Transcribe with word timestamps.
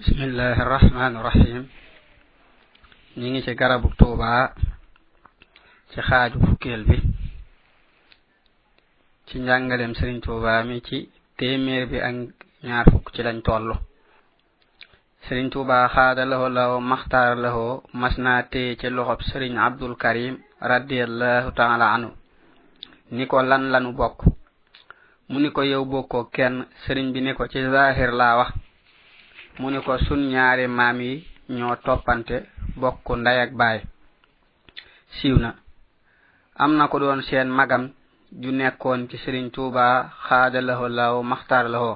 bismillahi 0.00 0.56
irrahmani 0.64 1.14
irrahim 1.20 1.62
ñu 3.18 3.26
ngi 3.30 3.40
ci 3.44 3.52
garabu 3.60 3.88
tuuba 3.98 4.30
ci 5.92 5.98
xaaju 6.08 6.36
fukkeel 6.48 6.82
bi 6.88 6.96
ci 9.26 9.34
njàngaleem 9.42 9.92
sëriñ 9.98 10.18
tuuba 10.24 10.52
mi 10.68 10.76
ci 10.88 10.96
téeméer 11.38 11.84
bi 11.90 11.98
ak 12.06 12.14
ñaar 12.66 12.86
fukk 12.92 13.06
ci 13.14 13.20
lañ 13.28 13.38
toll 13.46 13.66
sëriñ 15.26 15.46
tuuba 15.52 15.76
xaada 15.94 16.24
laho 16.24 16.46
law 16.56 16.72
maxtaar 16.90 17.32
laho 17.44 17.66
mas 18.00 18.14
naa 18.24 18.40
téye 18.52 18.78
ci 18.80 18.86
loxob 18.90 19.20
sëriñ 19.30 19.52
abdul 19.66 19.94
karim 20.02 20.34
radiallahu 20.72 21.50
taala 21.58 21.86
anu 21.96 22.10
ni 23.16 23.24
ko 23.30 23.36
lan 23.50 23.64
lanu 23.72 23.90
bokk 23.98 24.18
mu 25.30 25.36
ni 25.40 25.48
ko 25.54 25.60
yow 25.72 25.84
bokkoo 25.92 26.24
kenn 26.34 26.56
sëriñ 26.84 27.06
bi 27.14 27.20
ni 27.24 27.32
ko 27.36 27.44
ci 27.52 27.60
zaahir 27.72 28.12
laa 28.22 28.36
wax 28.40 28.50
mu 29.60 29.70
ne 29.70 29.80
ko 29.84 29.98
sun 30.08 30.30
ñaari 30.32 30.66
maam 30.68 31.00
yi 31.00 31.12
ñoo 31.50 31.76
toppante 31.84 32.34
bokk 32.80 33.06
nday 33.18 33.38
ak 33.44 33.50
baay 33.60 33.78
siiw 35.16 35.36
na 35.44 35.50
am 36.62 36.72
na 36.78 36.88
ko 36.90 36.96
doon 37.00 37.20
seen 37.28 37.48
magam 37.58 37.84
ju 38.40 38.50
nekkoon 38.52 39.00
ci 39.08 39.16
sëriñ 39.22 39.46
tuuba 39.54 39.84
xaada 40.26 40.60
laho 40.68 40.86
law 40.88 41.14
maxtaar 41.30 41.66
laho 41.74 41.92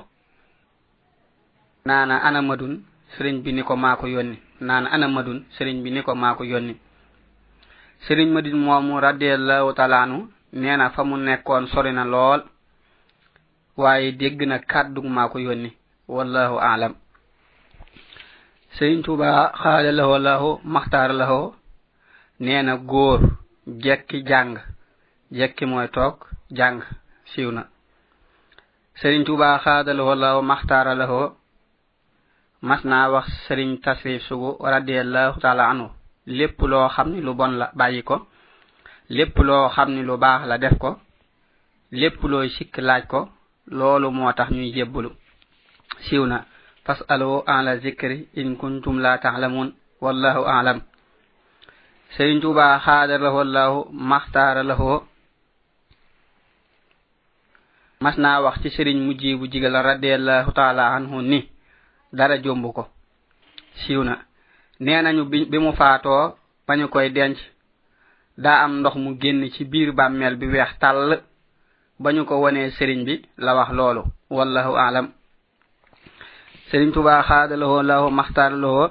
naana 1.86 2.14
ana 2.26 2.40
madun 2.42 2.74
sëriñ 3.16 3.36
bi 3.44 3.50
ni 3.54 3.62
ko 3.68 3.74
maa 3.82 3.96
ko 4.00 4.06
yónni 4.14 4.36
naana 4.60 4.88
ana 4.94 5.06
madun 5.08 5.38
sëriñ 5.56 5.78
bi 5.82 5.90
ni 5.92 6.00
ko 6.06 6.12
maa 6.14 6.36
ko 6.38 6.44
yónni 6.44 6.74
sëriñ 8.06 8.28
madin 8.34 8.58
moomu 8.64 8.94
radiallahu 9.08 9.72
talaanu 9.78 10.16
nee 10.52 10.76
na 10.76 10.90
fa 10.94 11.02
mu 11.08 11.16
nekkoon 11.16 11.64
sori 11.72 11.92
na 11.92 12.04
lool 12.12 12.40
waaye 13.80 14.12
dégg 14.20 14.40
na 14.48 14.56
kàddug 14.70 15.06
maa 15.16 15.28
ko 15.32 15.38
yónni 15.38 15.70
wallahu 16.14 16.58
aalam 16.60 16.94
sëriñ 18.76 19.02
tuuba 19.06 19.52
xaale 19.60 19.90
la 19.98 20.04
woo 20.08 20.18
laxo 20.26 20.50
maxtaar 20.74 21.10
la 21.20 21.24
woo 21.32 21.48
nee 22.44 22.60
na 22.66 22.72
góor 22.90 23.18
jekki 23.84 24.18
jàng 24.30 24.52
jekki 25.38 25.64
mooy 25.70 25.86
toog 25.96 26.16
jàng 26.58 26.78
siiw 27.30 27.50
na 27.56 27.62
sëriñ 29.00 29.22
tuuba 29.26 29.48
xaale 29.64 29.92
la 29.96 30.02
woo 30.06 30.16
laxo 30.22 30.40
maxtaar 30.50 30.86
la 31.00 31.04
woo 31.12 31.28
mas 32.68 32.82
naa 32.90 33.06
wax 33.14 33.26
sëriñ 33.44 33.70
tasrif 33.84 34.20
sugu 34.28 34.50
radiallahu 34.74 35.40
taala 35.42 35.64
anu 35.72 35.86
lépp 36.38 36.58
loo 36.70 36.88
xam 36.94 37.08
ni 37.12 37.20
lu 37.26 37.32
bon 37.38 37.52
la 37.60 37.66
bàyyi 37.78 38.02
ko 38.08 38.16
lépp 39.16 39.36
loo 39.48 39.68
xam 39.74 39.88
ni 39.94 40.02
lu 40.08 40.14
baax 40.22 40.40
la 40.50 40.56
def 40.62 40.74
ko 40.82 40.90
lépp 42.00 42.20
looy 42.30 42.48
sikk 42.56 42.74
laaj 42.88 43.02
ko 43.12 43.18
loolu 43.78 44.08
moo 44.16 44.30
tax 44.38 44.48
ñuy 44.56 44.70
jébbalu 44.76 45.10
siiw 46.06 46.24
na 46.32 46.38
fasalu 46.84 47.42
ala 47.48 47.78
zikri 47.80 48.28
in 48.36 48.56
kuntum 48.60 49.00
la 49.00 49.16
ta'lamun 49.18 49.72
wallahu 50.04 50.44
a'lam 50.44 50.82
serigne 52.16 52.42
touba 52.44 52.76
khadar 52.78 53.18
lahu 53.18 53.36
wallahu 53.40 53.76
makhtar 53.90 54.60
lahu 54.64 55.00
masna 58.04 58.44
wax 58.44 58.60
ci 58.62 58.68
serigne 58.70 59.00
mujibu 59.00 59.48
jigal 59.48 59.72
radiyallahu 59.80 60.52
ta'ala 60.52 60.92
anhu 60.92 61.22
ni 61.24 61.48
dara 62.12 62.36
jombu 62.38 62.72
ko 62.76 62.88
siwna 63.88 64.18
nenañu 64.78 65.24
bi 65.24 65.58
mu 65.58 65.72
faato 65.72 66.36
bañ 66.68 66.84
koy 66.92 67.08
denc 67.10 67.40
da 68.36 68.60
am 68.60 68.80
ndox 68.84 68.94
mu 69.00 69.16
genn 69.16 69.48
ci 69.56 69.64
biir 69.64 69.92
bàmmeel 69.92 70.36
bi 70.36 70.46
weex 70.52 70.76
tàll 70.80 71.24
bañu 71.98 72.26
ko 72.28 72.42
wone 72.44 72.70
sëriñ 72.76 73.04
bi 73.04 73.24
la 73.40 73.54
wax 73.54 73.70
loolu 73.72 74.02
wallahu 74.28 74.76
aalam 74.76 75.08
sëriñ 76.74 76.92
tuba 76.96 77.14
xaadaloo 77.28 77.78
laho 77.90 78.06
maxtaaraloo 78.18 78.84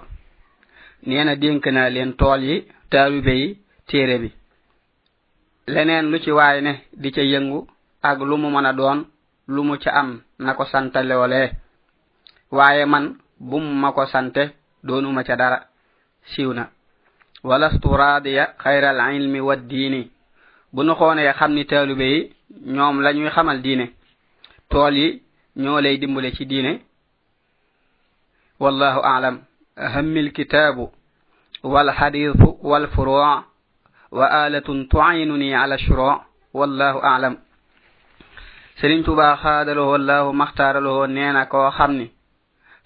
nee 1.08 1.23
na 1.28 1.34
dénk 1.42 1.64
naa 1.76 1.90
leen 1.95 2.12
tool 2.20 2.42
yi 2.50 2.56
taalube 2.92 3.34
yi 3.42 3.48
téere 3.88 4.16
bi 4.23 4.30
leneen 5.73 6.06
lu 6.12 6.18
ci 6.24 6.31
waay 6.38 6.57
ne 6.68 6.74
di 7.02 7.09
ca 7.16 7.24
yëngu 7.31 7.59
ak 8.09 8.18
lu 8.30 8.35
mu 8.41 8.47
mën 8.56 8.68
a 8.69 8.74
doon 8.80 9.00
lu 9.53 9.62
mu 9.68 9.75
ca 9.84 9.91
am 10.02 10.09
na 10.46 10.50
ko 10.57 10.63
santaleolee 10.72 11.50
waaye 12.57 12.84
man 12.94 13.06
bum 13.50 13.66
ma 13.81 13.90
ko 13.97 14.03
sante 14.13 14.44
doonuma 14.88 15.22
ca 15.28 15.36
dara 15.41 15.57
siiw 16.31 16.52
na 16.57 16.63
walastu 17.50 17.88
raadiya 18.02 18.44
xayra 18.63 18.90
alilmi 18.94 19.40
wa 19.47 19.56
diini 19.72 20.02
bu 20.74 20.81
nu 20.84 20.94
xoonee 21.00 21.34
xam 21.40 21.52
ni 21.53 21.63
taalube 21.72 22.06
yi 22.13 22.19
ñoom 22.75 22.96
la 23.03 23.09
ñuy 23.18 23.30
xamal 23.36 23.57
diine 23.66 23.86
tool 24.72 24.96
yi 25.02 25.07
ñoo 25.63 25.81
lay 25.84 25.96
dimbale 26.02 26.31
ci 26.38 26.46
diine 26.52 26.74
والله 28.63 29.03
أعلم 29.03 29.44
أهم 29.78 30.18
الكتاب 30.18 30.91
والحديث 31.63 32.38
والفروع 32.62 33.44
وآلة 34.12 34.88
تعينني 34.91 35.56
على 35.56 35.75
الشروع 35.75 36.25
والله 36.53 37.03
أعلم 37.03 37.38
Serigne 38.81 39.03
Touba 39.06 39.35
xaadaloo 39.38 39.97
laahu 39.97 40.34
maxtaaraloo 40.34 41.07
nee 41.07 41.31
na 41.35 41.44
koo 41.46 41.69
xam 41.78 41.91
ni 42.00 42.06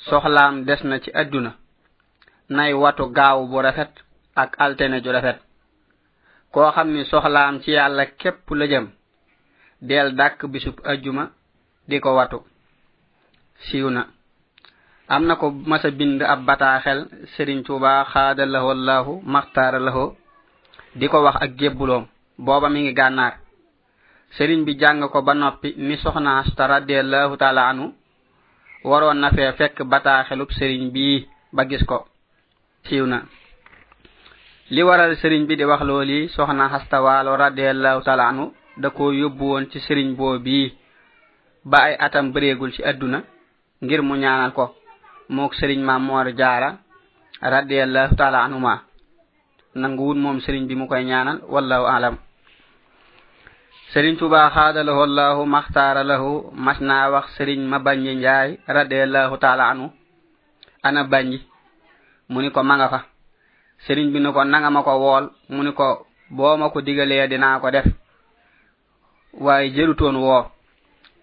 soxlaam 0.10 0.66
des 0.68 0.82
na 0.90 0.98
ci 1.04 1.10
àdduna 1.22 1.52
nay 2.50 2.74
watu 2.84 3.06
gaaw 3.18 3.40
bu 3.52 3.62
rafet 3.66 3.94
ak 4.36 4.52
altene 4.66 4.98
ju 5.04 5.12
rafet 5.16 5.38
koo 6.54 6.72
xam 6.76 6.88
ni 6.94 7.04
soxlaam 7.12 7.56
ci 7.62 7.70
yàlla 7.78 8.06
képp 8.20 8.46
la 8.60 8.66
jëm 8.72 8.86
del 9.90 10.08
dàkk 10.20 10.40
bisub 10.54 10.76
ajjuma 10.92 11.24
di 11.90 11.98
ko 12.04 12.10
watu 12.20 12.38
siiw 13.68 13.88
na 13.96 14.02
am 15.10 15.24
na 15.26 15.36
ko 15.40 15.50
masa 15.66 15.88
bind 15.90 16.20
ab 16.22 16.44
bataaxel 16.44 17.08
sëriñ 17.38 17.64
tuuba 17.64 18.04
xaada 18.12 18.44
lahu 18.46 18.76
llahu 18.76 19.14
maxtaara 19.24 19.80
lahu 19.80 20.12
di 20.96 21.08
ko 21.08 21.24
wax 21.24 21.36
ak 21.42 21.52
gébbuloom 21.56 22.06
booba 22.38 22.68
mi 22.70 22.82
ngi 22.84 22.94
gànnaar 22.94 23.40
sëriñ 24.38 24.66
bi 24.68 24.76
jàng 24.78 25.08
ko 25.08 25.22
ba 25.24 25.34
noppi 25.34 25.70
ni 25.80 25.96
soxna 25.98 26.40
asta 26.44 26.68
radiallahu 26.68 27.38
taala 27.40 27.70
anu 27.72 27.94
waroon 28.84 29.20
na 29.22 29.32
fee 29.32 29.52
fekk 29.58 29.82
bataaxelub 29.88 30.52
sëriñ 30.52 30.92
bii 30.92 31.26
ba 31.56 31.64
gis 31.66 31.84
ko 31.88 32.08
siiw 32.86 33.06
na 33.08 33.24
li 34.72 34.82
waral 34.84 35.16
sëriñ 35.16 35.48
bi 35.48 35.56
di 35.56 35.64
wax 35.64 35.82
loolu 35.88 36.28
soxna 36.36 36.68
xasta 36.72 37.00
waalo 37.02 37.32
radiallahu 37.40 38.02
taala 38.04 38.28
anu 38.28 38.52
da 38.76 38.90
koo 38.92 39.12
yóbbu 39.14 39.44
woon 39.52 39.66
ci 39.72 39.80
sëriñ 39.80 40.16
boo 40.20 40.36
bii 40.40 40.74
ba 41.64 41.78
ay 41.88 41.96
atam 41.96 42.32
bëreegul 42.34 42.74
ci 42.76 42.84
àdduna 42.84 43.20
ngir 43.82 44.02
mu 44.04 44.16
ñaanal 44.16 44.52
ko 44.52 44.76
mook 45.30 45.56
sëriñ 45.56 45.80
maam 45.84 46.04
moor 46.04 46.32
jaara 46.38 46.78
radiallahu 47.42 48.16
taala 48.16 48.44
anuma 48.44 48.82
nangu 49.76 50.04
wun 50.08 50.20
moom 50.24 50.40
sëriñ 50.40 50.68
bi 50.68 50.76
mu 50.76 50.88
koy 50.88 51.04
ñaanal 51.04 51.44
wallahu 51.50 51.86
alam 51.86 52.16
sëriñ 53.92 54.16
tuba 54.18 54.50
xaadalahu 54.56 55.02
allahu 55.08 55.46
maxtaara 55.46 56.04
lahu 56.04 56.52
mas 56.56 56.80
naa 56.80 57.12
wax 57.12 57.36
sëriñ 57.38 57.60
ma 57.68 57.80
bañi 57.80 58.16
njaay 58.16 58.58
radiallahu 58.68 59.36
taala 59.38 59.68
anu 59.68 59.92
ana 60.84 61.04
bañi 61.04 61.44
mu 62.30 62.42
ni 62.42 62.50
ko 62.52 62.64
ma 62.64 62.76
nga 62.78 62.88
fa 62.90 63.00
sëriñ 63.86 64.08
bi 64.12 64.20
ni 64.20 64.32
ko 64.32 64.44
nanga 64.46 64.70
ma 64.70 64.84
ko 64.84 64.96
wool 64.96 65.26
mu 65.50 65.62
ni 65.64 65.72
ko 65.74 66.08
boo 66.30 66.56
ma 66.58 66.70
ko 66.70 66.80
digalee 66.82 67.28
dinaa 67.28 67.60
ko 67.60 67.72
def 67.72 67.86
waaye 69.34 69.70
jëlutoon 69.76 70.16
woo 70.24 70.46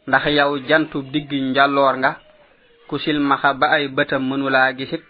ndax 0.07 0.25
yow 0.37 0.59
jantub 0.69 1.09
diggi 1.11 1.41
njàlloor 1.41 1.97
nga 1.99 2.21
kusil 2.89 3.19
maxa 3.21 3.55
ba 3.59 3.67
ay 3.77 3.89
bëtam 3.97 4.23
mënulaa 4.29 4.69
gisit 4.79 5.05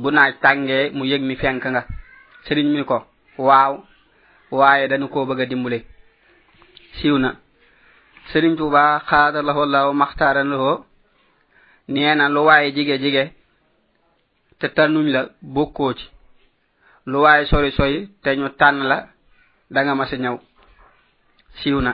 bu 0.00 0.08
naaj 0.14 0.32
tàngee 0.44 0.84
mu 0.96 1.04
yëg 1.10 1.22
mi 1.28 1.34
fenk 1.42 1.62
nga 1.72 1.82
sëriñ 2.44 2.66
mi 2.76 2.82
ko 2.90 2.96
waaw 3.48 3.72
waaye 4.58 4.84
danu 4.90 5.06
koo 5.12 5.24
bëgg 5.28 5.40
a 5.40 5.46
dimbale 5.50 5.78
siiw 6.96 7.16
na 7.24 7.30
sëriñ 8.30 8.52
tuuba 8.58 8.82
xaada 9.08 9.40
laxo 9.46 9.64
law 9.74 9.88
maxtaaran 10.00 10.48
la 10.52 10.56
woo 10.62 10.78
nee 11.92 12.14
na 12.18 12.26
lu 12.34 12.40
waay 12.48 12.66
jige 12.76 12.96
jige 13.02 13.24
te 14.58 14.66
tànnuñ 14.76 15.06
la 15.14 15.20
bokkoo 15.54 15.92
ci 15.98 16.06
lu 17.10 17.16
waay 17.24 17.42
sori 17.50 17.70
soy 17.78 17.94
te 18.22 18.30
ñu 18.38 18.48
tànn 18.60 18.80
la 18.90 18.98
da 19.72 19.78
nga 19.84 19.94
mas 19.98 20.12
a 20.14 20.16
ñëw 20.22 20.36
siiw 21.60 21.80
na 21.86 21.92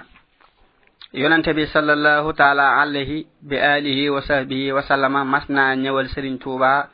yonante 1.14 1.54
bi 1.54 1.66
sallallahu 1.66 2.32
taala 2.34 2.76
alayhi 2.76 3.26
bi 3.40 3.56
alihi 3.56 4.10
wa 4.10 4.20
sahbihi 4.22 4.72
wa 4.76 4.82
sallama 4.84 5.24
masna 5.24 5.72
ñewal 5.76 6.04
sëriñ 6.12 6.36
tuuba 6.36 6.90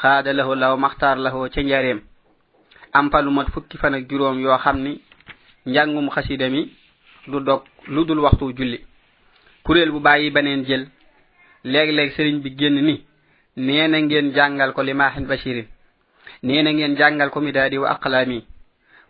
xaada 0.00 0.32
lahu 0.32 0.54
law 0.54 0.76
maxtaar 0.80 1.18
lahu 1.20 1.44
ca 1.52 1.60
njareem 1.60 2.00
am 2.94 3.10
fa 3.10 3.20
lu 3.20 3.30
mat 3.30 3.52
fukki 3.52 3.76
fan 3.78 3.94
ak 3.94 4.08
juróom 4.08 4.40
yoo 4.40 4.56
xam 4.58 4.80
ni 4.80 5.00
njàngum 5.66 6.08
xasida 6.08 6.48
mi 6.48 6.72
du 7.28 7.40
dog 7.40 7.64
lu 7.88 8.04
dul 8.06 8.18
waxtu 8.20 8.52
julli 8.56 8.80
kuréel 9.64 9.90
bu 9.92 10.00
bàyyi 10.00 10.30
baneen 10.30 10.64
jël 10.64 10.88
léeg-léeg 11.64 12.12
sëriñ 12.16 12.40
bi 12.40 12.56
génn 12.56 12.80
ni 12.80 13.04
nee 13.58 13.88
na 13.88 14.00
ngeen 14.00 14.32
jàngal 14.32 14.72
ko 14.72 14.82
limaaxin 14.82 15.26
bachirin 15.26 15.66
nee 16.42 16.62
na 16.62 16.72
ngeen 16.72 16.96
jàngal 16.96 17.28
ko 17.30 17.40
mi 17.42 17.52
daadi 17.52 17.76
wa 17.78 17.90
aqlaami 17.90 18.42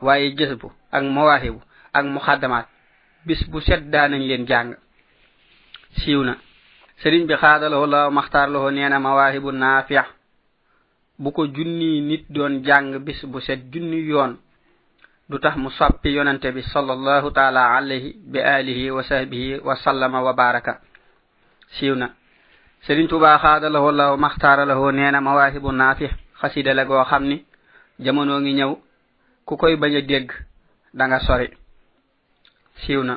waaye 0.03 0.35
jës 0.35 0.59
bu 0.59 0.73
ak 0.91 1.05
mawaaxibu 1.05 1.63
ak 1.93 2.05
muxaddamaat 2.05 2.67
bis 3.27 3.43
bu 3.49 3.61
set 3.61 3.91
daa 3.93 4.09
nañ 4.09 4.23
leen 4.29 4.47
jàng 4.49 4.75
siiw 6.01 6.23
na 6.25 6.37
sëriñ 7.03 7.27
bi 7.27 7.35
xaadaloo 7.37 7.87
la 7.87 8.11
maxtaar 8.11 8.49
loo 8.51 8.71
nee 8.71 8.89
na 8.89 8.99
mawaahibu 8.99 9.53
naafiax 9.53 10.09
bu 11.19 11.33
ko 11.33 11.47
junni 11.47 12.01
nit 12.01 12.25
doon 12.33 12.65
jàng 12.65 12.99
bis 13.01 13.25
bu 13.25 13.41
set 13.41 13.61
junni 13.73 14.01
yoon 14.11 14.37
du 15.29 15.39
tax 15.39 15.57
mu 15.57 15.71
soppi 15.71 16.11
yonante 16.13 16.53
bi 16.53 16.63
sallallahu 16.63 17.31
taala 17.31 17.77
alayhi 17.77 18.17
bi 18.17 18.39
alihi 18.41 18.91
wa 18.91 19.03
sahbihi 19.03 19.61
wa 19.65 19.77
sallama 19.77 20.23
wa 20.23 20.33
baraka 20.33 20.81
siiw 21.77 21.95
na 21.95 22.07
sëriñ 22.87 23.07
tubaa 23.09 23.39
xaadaloo 23.39 23.93
la 23.93 24.17
maxtaara 24.17 24.65
loo 24.65 24.91
nee 24.93 25.11
na 25.11 25.21
mawaahibu 25.21 25.73
naafix 25.73 26.11
xasida 26.41 26.75
la 26.75 26.85
goo 26.85 27.05
xam 27.11 27.25
ni 27.25 27.45
jamonoo 28.01 28.41
ngi 28.41 28.53
ñëw 28.53 28.73
ku 29.47 29.57
koy 29.57 29.77
bañ 29.77 29.95
a 29.97 30.01
dégg 30.01 30.31
da 30.95 31.05
nga 31.07 31.21
sori 31.21 31.60
siiw 32.87 33.03
na 33.09 33.15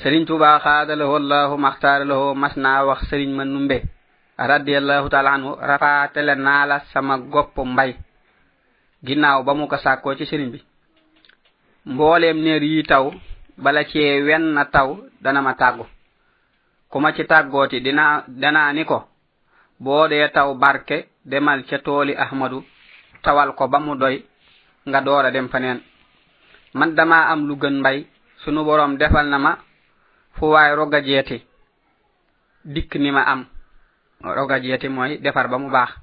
sëriñ 0.00 0.22
tuuba 0.28 0.60
xaada 0.64 0.92
lahu 1.00 1.16
allahu 1.20 1.54
maxtaar 1.64 2.00
lahu 2.10 2.34
mas 2.42 2.54
naa 2.62 2.80
wax 2.88 3.00
sëriñ 3.08 3.30
ma 3.36 3.44
numbe 3.44 3.76
radi 4.36 4.72
allahu 4.76 5.06
taala 5.12 5.30
anhu 5.36 5.50
rafaatale 5.70 6.34
naa 6.44 6.62
la 6.70 6.76
sama 6.92 7.14
gopp 7.32 7.56
mbay 7.72 7.90
ginnaaw 9.06 9.38
ba 9.46 9.52
mu 9.58 9.64
ko 9.70 9.76
sàkkoo 9.84 10.14
ci 10.18 10.24
sëriñ 10.26 10.48
bi 10.52 10.58
mbooleem 11.92 12.38
neer 12.44 12.62
yi 12.62 12.82
taw 12.82 13.04
bala 13.64 13.80
cee 13.90 14.22
wen 14.26 14.44
na 14.54 14.64
taw 14.64 14.88
dana 15.22 15.40
ma 15.42 15.52
tàggu 15.54 15.86
ku 16.90 16.96
ma 17.00 17.12
ci 17.16 17.22
tàggooti 17.24 17.80
dina 17.84 18.04
danaa 18.28 18.72
ni 18.72 18.84
ko 18.84 18.98
boo 19.84 20.08
dee 20.10 20.28
taw 20.28 20.54
barke 20.62 20.96
demal 21.24 21.60
ca 21.68 21.78
tooli 21.78 22.12
ahmadu 22.24 22.58
tawal 23.22 23.54
ko 23.56 23.64
ba 23.68 23.78
mu 23.78 23.94
doy 23.96 24.16
nga 24.88 25.00
doora 25.06 25.30
dem 25.30 25.48
faneen 25.48 25.80
man 26.78 26.90
damaa 26.96 27.24
am 27.32 27.40
lu 27.48 27.54
gën 27.62 27.78
mbay 27.80 27.98
sunu 28.44 28.60
borom 28.68 29.00
defal 29.00 29.24
na 29.24 29.40
ma 29.40 29.52
fu 30.36 30.52
waay 30.52 30.76
roga 30.76 31.00
jeeti 31.00 31.40
dikk 32.64 32.94
ni 33.00 33.10
ma 33.10 33.24
am 33.24 33.46
roga 34.20 34.60
jeeti 34.60 34.88
mooy 34.92 35.16
defar 35.18 35.48
ba 35.48 35.56
mu 35.58 35.72
baax 35.72 35.96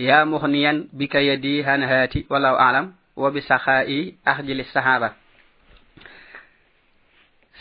ya 0.00 0.24
muhniyan 0.24 0.88
bika 0.96 1.20
yadi 1.20 1.60
han 1.62 1.84
hati 1.84 2.24
walaw 2.32 2.56
alam 2.56 2.94
wa 3.16 3.28
bi 3.30 3.44
sakhai 3.44 4.16
ahjili 4.24 4.64
sahaba 4.72 5.12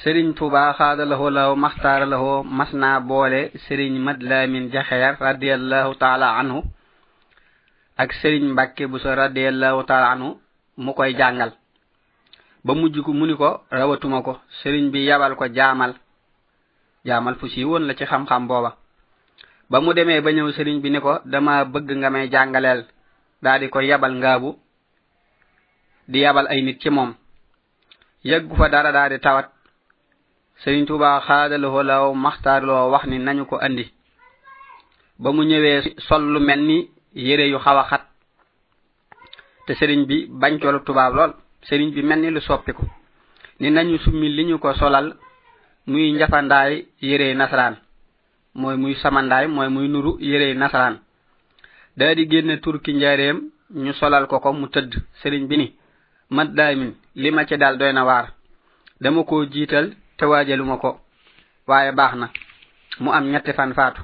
serigne 0.03 0.33
touba 0.35 0.71
khada 0.79 1.03
lahu 1.05 1.29
law 1.29 1.51
makhtar 1.55 2.07
lahu 2.07 2.43
masna 2.47 2.99
bole 2.99 3.51
serigne 3.67 3.99
madlamin 3.99 4.71
jahayar 4.71 5.15
radiyallahu 5.19 5.91
ta'ala 5.99 6.39
anhu 6.39 6.63
ak 7.99 8.11
serigne 8.23 8.51
mbacke 8.55 8.87
bu 8.87 8.95
so 8.99 9.11
radiyallahu 9.15 9.83
ta'ala 9.87 10.11
anhu 10.15 10.39
mu 10.77 10.91
koy 10.95 11.11
jangal 11.19 11.51
ba 12.65 12.73
mujj 12.73 12.97
ko 13.05 13.13
mu 13.13 13.29
ni 13.29 13.37
ko 13.37 13.61
rawatuma 13.69 14.25
ko 14.25 14.41
sëriñ 14.63 14.89
bi 14.89 15.05
yabal 15.05 15.37
ko 15.37 15.45
jaamal 15.53 15.93
jaamal 17.05 17.37
fu 17.37 17.45
siiwoon 17.47 17.85
la 17.85 17.93
ci 17.93 18.05
xam-xam 18.09 18.47
booba 18.49 18.71
ba 19.69 19.77
mu 19.83 19.93
demee 19.93 20.21
ba 20.25 20.33
ñëw 20.33 20.49
sëriñ 20.51 20.81
bi 20.81 20.89
ni 20.89 20.99
ko 20.99 21.21
dama 21.31 21.61
bëgg 21.73 21.89
nga 21.97 22.09
may 22.09 22.25
jàngaleel 22.33 22.81
daa 23.43 23.59
di 23.61 23.69
ko 23.69 23.79
yabal 23.81 24.13
ngaabu 24.17 24.49
di 26.11 26.19
yabal 26.25 26.45
ay 26.49 26.61
nit 26.65 26.81
ci 26.81 26.89
moom 26.89 27.13
yëgg 28.25 28.49
fa 28.57 28.67
dara 28.73 28.91
daa 28.91 29.09
di 29.09 29.19
tawat 29.21 29.45
sëriñ 30.65 30.85
tuuba 30.87 31.21
xaadaloo 31.21 31.83
law 31.83 32.05
maxtaarloo 32.25 32.89
wax 32.91 33.03
ni 33.07 33.17
nañu 33.19 33.45
ko 33.45 33.57
andi 33.65 33.85
ba 35.21 35.29
mu 35.35 35.43
ñëwee 35.49 35.93
sol 36.09 36.23
lu 36.33 36.39
mel 36.39 36.61
ni 36.65 36.89
yére 37.13 37.45
yu 37.47 37.59
xaw 37.59 37.77
a 37.77 37.83
xat 37.89 38.03
te 39.67 39.71
sëriñ 39.77 40.01
bi 40.09 40.17
bañ 40.41 40.57
colu 40.59 40.79
tubaab 40.85 41.13
lool 41.13 41.33
sëriñ 41.69 41.91
bi 41.93 42.01
mel 42.03 42.21
ni 42.21 42.29
lu 42.29 42.41
soppiku 42.41 42.83
ni 43.59 43.69
nañu 43.71 43.97
summi 43.99 44.29
li 44.29 44.43
ñu 44.45 44.57
ko 44.59 44.73
solal 44.73 45.15
muy 45.87 46.13
njafandaay 46.13 46.85
yéree 47.01 47.33
nasaraan 47.33 47.75
mooy 48.53 48.77
muy 48.77 48.95
samandaay 49.01 49.47
mooy 49.47 49.69
muy 49.69 49.87
nuru 49.89 50.17
yéree 50.19 50.53
nasaraan 50.53 50.99
daa 51.97 52.13
di 52.15 52.25
génn 52.29 52.59
turki 52.61 52.93
njaareem 52.93 53.37
ñu 53.73 53.93
solal 53.93 54.27
ko 54.27 54.39
ko 54.39 54.53
mu 54.53 54.67
tëdd 54.67 54.91
sëriñ 55.21 55.47
bi 55.47 55.57
ni 55.57 55.67
mat 56.29 56.49
daamin 56.57 56.93
li 57.15 57.31
ma 57.31 57.45
ca 57.45 57.57
daal 57.57 57.77
doy 57.77 57.93
na 57.93 58.03
waar 58.05 58.33
dama 59.01 59.23
koo 59.23 59.45
jiital 59.45 59.93
te 60.17 60.25
waajaluma 60.25 60.77
ko 60.77 60.99
waaye 61.67 61.91
baax 61.91 62.13
na 62.17 62.29
mu 62.99 63.09
am 63.11 63.25
ñetti 63.31 63.53
fan 63.53 63.73
faatu 63.73 64.01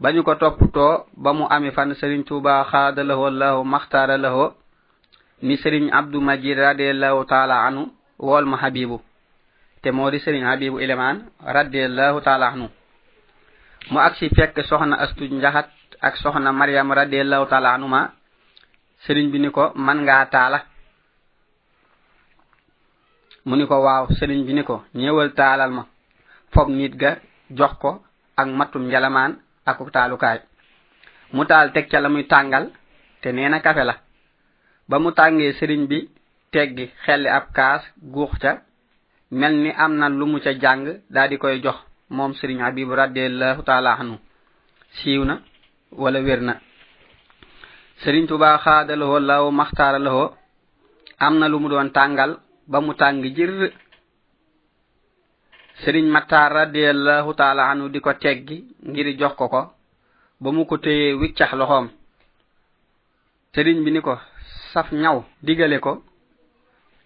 bañu 0.00 0.22
ko 0.22 0.34
topp 0.34 0.58
too 0.74 1.04
ba 1.16 1.32
mu 1.32 1.44
ami 1.50 1.70
fan 1.72 1.94
sëriñ 1.94 2.22
tuuba 2.26 2.64
xaada 2.70 3.02
lahoo 3.04 3.30
laho 3.30 3.64
maxtaara 3.64 4.16
lahoo 4.18 4.52
ni 5.42 5.56
sëriñ 5.56 5.88
abdu 5.92 6.20
majid 6.20 6.58
radiallahu 6.58 7.24
taala 7.24 7.64
anu 7.64 7.88
wool 8.18 8.44
ma 8.44 8.56
xabibu 8.60 9.00
te 9.82 9.90
moo 9.90 10.10
di 10.10 10.18
sëriñ 10.20 10.44
xabibu 10.44 10.78
iliman 10.80 11.16
radiallahu 11.40 12.20
taala 12.20 12.46
anu 12.52 12.68
mu 13.90 13.98
ak 13.98 14.16
si 14.16 14.28
fekk 14.28 14.56
soxna 14.68 14.96
astu 15.00 15.24
njaxat 15.24 15.68
ak 16.00 16.14
soxna 16.18 16.52
mariam 16.52 16.92
radiallahu 16.92 17.46
taala 17.48 17.72
anu 17.72 17.88
ma 17.88 18.02
sëriñ 19.06 19.30
bi 19.32 19.38
ni 19.40 19.50
ko 19.50 19.72
man 19.76 19.98
ngaa 20.04 20.26
taala 20.28 20.58
mu 23.48 23.56
ni 23.56 23.64
ko 23.66 23.76
waaw 23.84 24.04
sëriñ 24.18 24.44
bi 24.44 24.52
ni 24.52 24.62
ko 24.62 24.84
ñëwal 24.94 25.32
taalal 25.32 25.70
ma 25.72 25.82
foog 26.52 26.68
nit 26.68 26.94
ga 27.00 27.10
jox 27.58 27.72
ko 27.80 28.02
ak 28.36 28.46
matum 28.58 28.82
njalamaan 28.88 29.32
ak 29.64 29.78
taalukaay 29.92 30.38
mu 31.32 31.44
taal 31.46 31.72
teg 31.72 31.88
ca 31.90 32.00
la 32.00 32.08
muy 32.10 32.24
tàngal 32.28 32.64
te 33.22 33.32
nee 33.32 33.48
na 33.48 33.60
kafe 33.64 33.84
la 33.84 33.94
ba 34.90 34.96
mu 35.02 35.10
tàngee 35.18 35.52
sëriñ 35.58 35.82
bi 35.90 35.98
teggi 36.52 36.84
xelli 37.04 37.28
ab 37.36 37.44
kaas 37.56 37.82
guux 38.14 38.32
ca 38.42 38.50
mel 39.40 39.54
ni 39.62 39.70
am 39.84 39.92
na 40.00 40.06
lu 40.08 40.24
mu 40.32 40.38
ca 40.44 40.50
jàng 40.62 40.80
daa 41.14 41.26
di 41.30 41.36
koy 41.42 41.56
jox 41.64 41.78
moom 42.16 42.30
sëriñ 42.38 42.58
abibu 42.68 42.92
radiallahu 43.02 43.62
taala 43.68 43.90
anu 44.00 44.16
siiw 44.96 45.22
na 45.28 45.34
wala 46.02 46.18
wér 46.26 46.40
na 46.48 46.54
sëriñ 48.02 48.24
tuba 48.28 48.58
xaadalahoo 48.64 49.20
law 49.30 49.44
maxtaaralahoo 49.60 50.26
am 51.26 51.34
na 51.38 51.46
lu 51.52 51.56
mu 51.62 51.68
doon 51.70 51.90
tàngal 51.98 52.30
ba 52.72 52.78
mu 52.86 52.92
tàng 53.00 53.22
jir 53.36 53.50
sëriñ 55.82 56.06
mattaar 56.14 56.50
radiallahu 56.60 57.30
taala 57.40 57.62
anu 57.70 57.84
di 57.92 58.00
ko 58.00 58.12
teggi 58.24 58.58
ngir 58.88 59.06
jox 59.20 59.34
ko 59.38 59.44
ko 59.54 59.60
ba 60.42 60.48
mu 60.56 60.64
ko 60.70 60.76
téyee 60.84 61.14
wiccax 61.20 61.52
loxoom 61.60 61.86
sëriñ 63.54 63.78
bi 63.84 63.90
ni 63.94 64.00
ko 64.08 64.14
saf 64.72 64.92
ñaw 64.94 65.24
digale 65.42 65.80
ko 65.82 66.02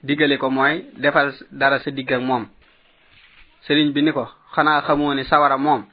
digale 0.05 0.37
ko 0.39 0.51
mooy 0.53 0.91
defal 1.01 1.33
dara 1.51 1.81
sa 1.81 1.91
digg 1.91 2.13
ak 2.13 2.21
moom 2.23 2.45
sëriñ 3.65 3.93
bi 3.93 4.03
ni 4.05 4.13
ko 4.13 4.29
xanaa 4.55 4.83
xamoo 4.87 5.15
ni 5.17 5.25
sawara 5.25 5.57
moom 5.57 5.85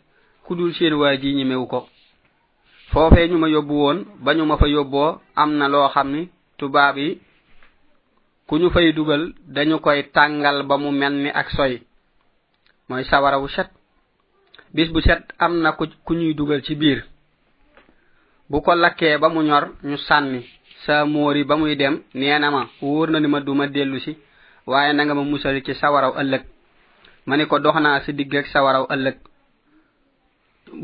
ku 0.46 0.56
dul 0.56 0.74
seen 0.76 0.94
waa 0.94 1.16
ji 1.16 1.34
ñemewu 1.36 1.66
ko 1.68 1.88
foofee 2.92 3.28
ñu 3.30 3.38
ma 3.40 3.48
yóbbu 3.48 3.74
woon 3.74 3.98
ba 4.24 4.32
ñu 4.36 4.46
ma 4.46 4.58
fa 4.58 4.68
yóbboo 4.68 5.22
am 5.36 5.52
na 5.58 5.68
loo 5.70 5.88
xam 5.96 6.08
ni 6.12 6.22
tubaab 6.58 6.98
yi 6.98 7.22
ku 8.48 8.56
ñu 8.58 8.70
fay 8.70 8.92
dugal 8.94 9.34
dañu 9.56 9.80
koy 9.80 10.04
tàngal 10.14 10.64
ba 10.64 10.76
mu 10.78 10.92
mel 10.92 11.14
ni 11.24 11.30
ak 11.30 11.50
soy 11.52 11.82
mooy 12.90 13.04
sawara 13.06 13.38
wu 13.40 13.48
set 13.48 13.70
bis 14.74 14.90
bu 14.92 15.02
set 15.02 15.24
am 15.40 15.62
na 15.62 15.72
ku 15.74 15.86
ñuy 16.14 16.34
dugal 16.34 16.62
ci 16.64 16.76
biir 16.76 17.06
bu 18.50 18.62
ko 18.62 18.76
lakkee 18.76 19.18
ba 19.18 19.30
mu 19.30 19.42
ñor 19.42 19.64
ñu 19.84 19.96
sànni 19.98 20.44
sa 20.86 21.06
moori 21.06 21.44
ba 21.44 21.56
muy 21.56 21.76
dem 21.76 22.02
nee 22.14 22.38
na 22.40 22.50
ma 22.52 22.68
wóor 22.82 23.10
na 23.12 23.20
ni 23.20 23.28
ma 23.28 23.40
duma 23.40 23.68
dellu 23.68 24.00
si 24.00 24.18
waaye 24.66 24.94
na 24.94 25.06
nga 25.06 25.14
ma 25.14 25.24
musal 25.24 25.62
ci 25.62 25.74
sawaraw 25.76 26.14
ëllëg 26.22 26.44
ma 27.26 27.36
ni 27.38 27.46
ko 27.46 27.60
dox 27.60 27.76
naa 27.82 28.02
si 28.06 28.12
digg 28.14 28.34
ak 28.36 28.48
sawaraw 28.48 28.86
ëllëg 28.94 29.18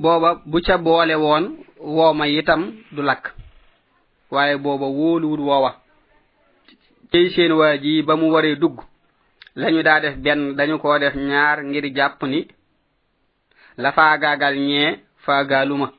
booba 0.01 0.29
bu 0.45 0.57
ca 0.65 0.77
boole 0.77 1.15
woon 1.15 1.43
woo 1.95 2.13
ma 2.13 2.27
itam 2.29 2.61
du 2.91 3.01
lakk 3.01 3.25
waaye 4.31 4.55
booba 4.57 4.85
wóoluwul 4.85 5.39
woowa 5.47 5.71
ci 7.11 7.29
seen 7.33 7.51
waa 7.53 7.77
ji 7.77 8.03
ba 8.03 8.13
mu 8.15 8.29
waree 8.33 8.55
dugg 8.55 8.77
lañu 9.55 9.81
daa 9.83 9.99
def 9.99 10.15
benn 10.17 10.53
dañu 10.57 10.77
koo 10.79 10.99
def 10.99 11.15
ñaar 11.15 11.63
ngir 11.63 11.85
jàpp 11.95 12.23
ni 12.23 12.39
la 13.77 13.91
faagaagal 13.91 14.55
ñee 14.69 14.89
faagaaluma 15.25 15.89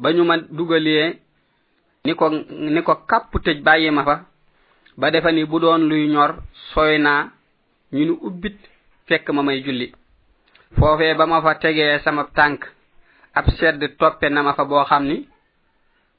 ba 0.00 0.08
ñu 0.16 0.24
ma 0.24 0.36
dugalee 0.38 1.18
ni 2.08 2.14
ko 2.16 2.24
ni 2.74 2.82
ko 2.86 2.92
kàpp 3.10 3.30
tëj 3.44 3.58
bàyyima 3.66 4.02
fa 4.08 4.14
ba 5.00 5.06
defa 5.12 5.30
ni 5.32 5.42
bu 5.50 5.56
doon 5.62 5.82
luy 5.90 6.02
ñor 6.14 6.30
sooy 6.72 6.96
naa 7.06 7.22
ñu 7.96 8.02
ni 8.06 8.14
ubbit 8.28 8.58
fekk 9.08 9.26
ma 9.34 9.42
may 9.46 9.58
julli 9.64 9.86
foofee 10.78 11.14
ba 11.18 11.24
ma 11.30 11.38
fa 11.44 11.52
tegee 11.62 11.98
sama 12.04 12.22
tànk 12.38 12.60
ab 13.38 13.46
sedd 13.58 13.80
toppe 14.00 14.26
na 14.30 14.40
ma 14.46 14.52
fa 14.58 14.64
boo 14.70 14.84
xam 14.90 15.04
ni 15.10 15.16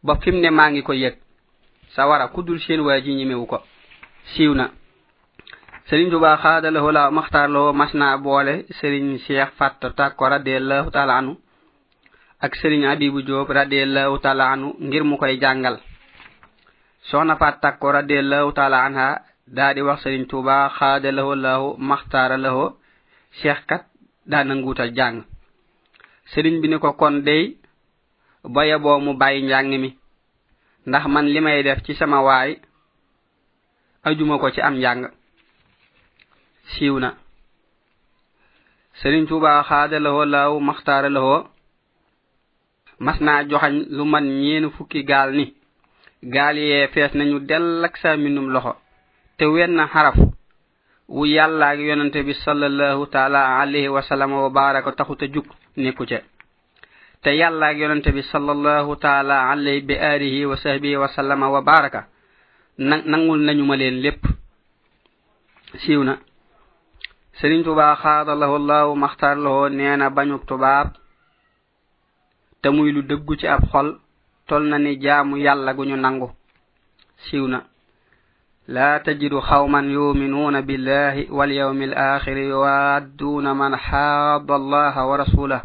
ba 0.06 0.14
fim 0.22 0.38
ne 0.44 0.50
maa 0.58 0.70
ngi 0.72 0.82
ko 0.88 0.94
yëg 1.04 1.16
sa 1.94 2.02
wara 2.10 2.26
kuddul 2.34 2.60
seen 2.66 2.82
waa 2.88 3.02
ji 3.04 3.12
ñemewu 3.20 3.46
ko 3.52 3.58
siiw 4.32 4.54
na 4.60 4.66
sëriñ 5.88 6.08
tuba 6.14 6.40
xaadalahu 6.44 6.90
la 6.98 7.04
maxtaar 7.18 7.50
loo 7.56 7.70
mas 7.80 7.92
naa 8.00 8.16
boole 8.26 8.54
sëriñ 8.78 9.06
cheikh 9.26 9.52
fatta 9.60 9.86
takkora 10.00 10.38
de 10.46 10.52
allahu 10.60 10.90
taala 10.96 11.14
anu 11.22 11.34
ak 12.40 12.56
serigne 12.56 12.88
abibou 12.88 13.20
diop 13.20 13.52
radiyallahu 13.52 14.16
ta'ala 14.24 14.56
anu 14.56 14.72
ngir 14.80 15.04
mu 15.04 15.20
koy 15.20 15.36
jangal 15.44 15.76
soxna 17.12 17.36
fat 17.36 17.60
takko 17.60 17.92
radiyallahu 17.92 18.56
ta'ala 18.56 18.80
anha 18.88 19.08
daadi 19.46 19.84
wax 19.84 20.08
serigne 20.08 20.24
touba 20.28 20.72
khadalahu 20.72 21.36
allah 21.36 21.60
makhtara 21.76 22.40
lahu 22.40 22.80
cheikh 23.44 23.60
kat 23.68 23.84
daana 24.24 24.56
ngoutal 24.56 24.96
jang 24.96 25.28
serigne 26.32 26.64
bi 26.64 26.68
ne 26.72 26.80
ko 26.80 26.96
kon 26.96 27.24
dey 27.28 27.60
baye 28.48 28.76
bo 28.80 28.96
mu 29.04 29.20
baye 29.20 29.44
jang 29.44 29.68
mi 29.76 30.00
ndax 30.88 31.06
man 31.12 31.28
limay 31.28 31.60
def 31.64 31.84
ci 31.84 31.92
sama 31.94 32.24
way 32.24 32.56
ajuma 34.08 34.40
ko 34.40 34.48
ci 34.52 34.62
am 34.64 34.80
jang 34.80 35.12
siwna 36.72 37.20
serigne 39.04 39.28
touba 39.28 39.60
khadalahu 39.68 40.24
allah 40.24 40.48
makhtara 40.56 41.12
lahu 41.12 41.59
masna 43.00 43.44
joxañ 43.50 43.74
lu 43.98 44.04
man 44.06 44.26
ñeen 44.44 44.72
fukki 44.76 45.02
gaal 45.10 45.30
ni 45.38 45.46
gaal 46.36 46.58
yee 46.58 46.88
fees 46.94 47.14
nañu 47.16 47.40
dell 47.50 47.84
ak 47.88 47.96
sa 47.98 48.18
minum 48.18 48.48
loxo 48.54 48.74
te 49.38 49.46
wenn 49.46 49.80
xaraf 49.94 50.16
wu 51.08 51.26
yàlla 51.26 51.66
ak 51.74 51.80
yonante 51.80 52.20
bi 52.28 52.34
sallallahu 52.34 53.06
taala 53.08 53.58
alayhi 53.62 53.88
wa 53.88 54.02
sallam 54.02 54.32
wa 54.34 54.50
baraka 54.50 54.92
taxu 54.92 55.16
te 55.16 55.28
jug 55.34 55.46
nekku 55.78 56.06
ca 56.06 56.20
te 57.24 57.30
yàlla 57.38 57.68
ak 57.68 57.78
yonante 57.78 58.12
bi 58.12 58.22
sallallahu 58.22 58.96
taala 59.00 59.50
alayhi 59.52 59.82
bi 59.82 59.96
alihi 59.96 60.46
wa 60.46 60.56
sahbihi 60.58 60.98
wa 60.98 61.08
sallama 61.08 61.48
wa 61.50 61.62
baraka 61.62 62.06
nangul 62.80 63.40
nañu 63.46 63.64
ma 63.66 63.76
leen 63.78 64.02
lépp 64.04 64.26
siiw 65.84 66.04
na 66.04 66.20
sëriñ 67.40 67.64
tubaa 67.64 67.96
xaadalahu 67.96 68.54
allahu 68.60 68.96
maxtaar 68.96 69.38
loxo 69.38 69.70
nee 69.70 69.96
na 69.96 70.10
bañub 70.10 70.44
tubaab 70.48 70.88
te 72.62 72.70
muy 72.70 72.92
lu 72.92 73.02
dëggu 73.04 73.36
ci 73.40 73.48
ab 73.48 73.64
xol 73.72 73.88
tol 74.48 74.64
na 74.68 74.78
ni 74.80 74.92
jaamu 75.04 75.36
yàlla 75.38 75.72
gu 75.74 75.84
ñu 75.90 75.96
nangu 75.96 76.28
siiw 77.30 77.48
na 77.48 77.60
لا 78.70 78.98
تجد 78.98 79.34
قوما 79.34 79.80
يؤمنون 79.82 80.62
بالله 80.62 81.32
واليوم 81.34 81.82
الآخر 81.82 82.36
man 82.46 83.58
من 83.58 83.76
حاض 83.76 84.48
wa 84.50 84.98
ورسوله 85.04 85.62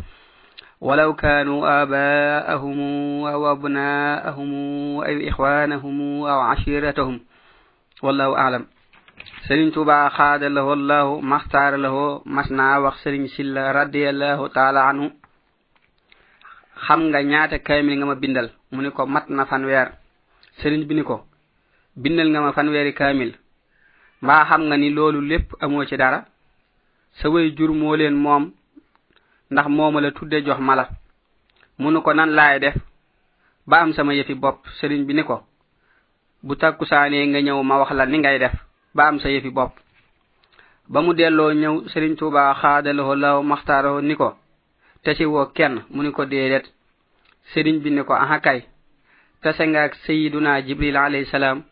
ولو 0.81 1.15
كانوا 1.15 1.83
آباءهم 1.83 2.79
أو 3.27 3.51
أبناءهم 3.53 4.51
أو 5.01 5.29
إخوانهم 5.29 6.01
أو 6.25 6.41
عشيرتهم 6.41 7.21
والله 8.03 8.39
أعلم 8.39 8.67
سرين 9.49 9.73
توبا 9.73 10.09
خاد 10.09 10.45
له 10.45 10.73
الله 10.73 11.21
مختار 11.21 11.77
له 11.77 12.23
مسنا 12.27 12.79
وخسرين 12.79 13.27
سلا 13.27 13.73
رضي 13.73 14.11
الله 14.11 14.49
تعالى 14.49 14.79
عنه 14.81 15.24
xam 16.89 17.01
nga 17.11 17.21
ñaata 17.31 17.59
kaamil 17.67 17.95
nga 17.99 18.07
ma 18.11 18.15
bindal 18.21 18.49
mu 18.73 18.81
ni 18.83 18.91
ko 18.91 19.07
mat 19.07 19.27
na 19.29 19.45
fanweer 19.47 19.89
sëriñ 20.61 20.83
bi 20.89 20.95
ni 20.97 21.05
ko 21.05 21.25
bindal 21.97 22.29
nga 22.31 22.41
ma 22.45 22.53
fanweeri 22.53 22.93
kaamil 22.95 23.33
mbaa 24.23 24.45
xam 24.49 24.63
nga 24.69 24.77
ni 24.77 24.89
loolu 24.91 25.21
lépp 25.21 25.49
amoo 25.65 25.85
ci 25.89 25.97
dara 25.97 26.25
sa 27.19 27.29
way 27.33 27.51
jur 27.57 27.73
moo 27.75 27.97
leen 27.97 28.15
moom 28.17 28.53
ndax 29.53 29.69
mooma 29.69 30.01
la 30.01 30.11
tudde 30.11 30.43
jox 30.45 30.59
mala 30.61 30.89
mu 31.79 31.91
nu 31.91 32.03
ko 32.03 32.13
nan 32.13 32.31
laay 32.31 32.59
def 32.61 32.77
ba 33.67 33.81
am 33.81 33.93
sama 33.93 34.15
yëfi 34.15 34.35
bopp 34.35 34.67
sëriñ 34.81 35.05
bi 35.07 35.15
ni 35.15 35.23
ko 35.25 35.41
bu 36.43 36.57
takkusaanee 36.57 37.27
nga 37.27 37.41
ñëw 37.41 37.63
ma 37.63 37.79
wax 37.81 37.91
la 37.93 38.07
ni 38.07 38.19
ngay 38.19 38.39
def 38.39 38.55
ba 38.95 39.07
am 39.09 39.19
sa 39.21 39.29
yëfi 39.31 39.51
bopp 39.51 39.73
ba 40.93 41.01
mu 41.01 41.13
delloo 41.15 41.53
ñëw 41.53 41.75
sëriñ 41.89 42.15
tuubaa 42.17 42.55
xaadaloo 42.61 43.15
law 43.15 43.43
maxtaaroo 43.43 44.01
ni 44.03 44.15
ko 44.17 44.37
te 45.03 45.15
ci 45.15 45.25
woo 45.25 45.47
kenn 45.55 45.85
mu 45.91 46.03
ni 46.03 46.13
ko 46.13 46.25
déedéet 46.27 46.65
sëriñ 47.53 47.81
bi 47.83 47.91
ne 47.91 48.03
ko 48.03 48.13
aha 48.15 48.39
kay 48.47 48.61
tase 49.43 49.63
nga 49.69 49.81
ak 49.87 49.95
sayiduna 50.07 50.63
jibril 50.67 50.97
alayhi 50.97 51.27
salam 51.31 51.63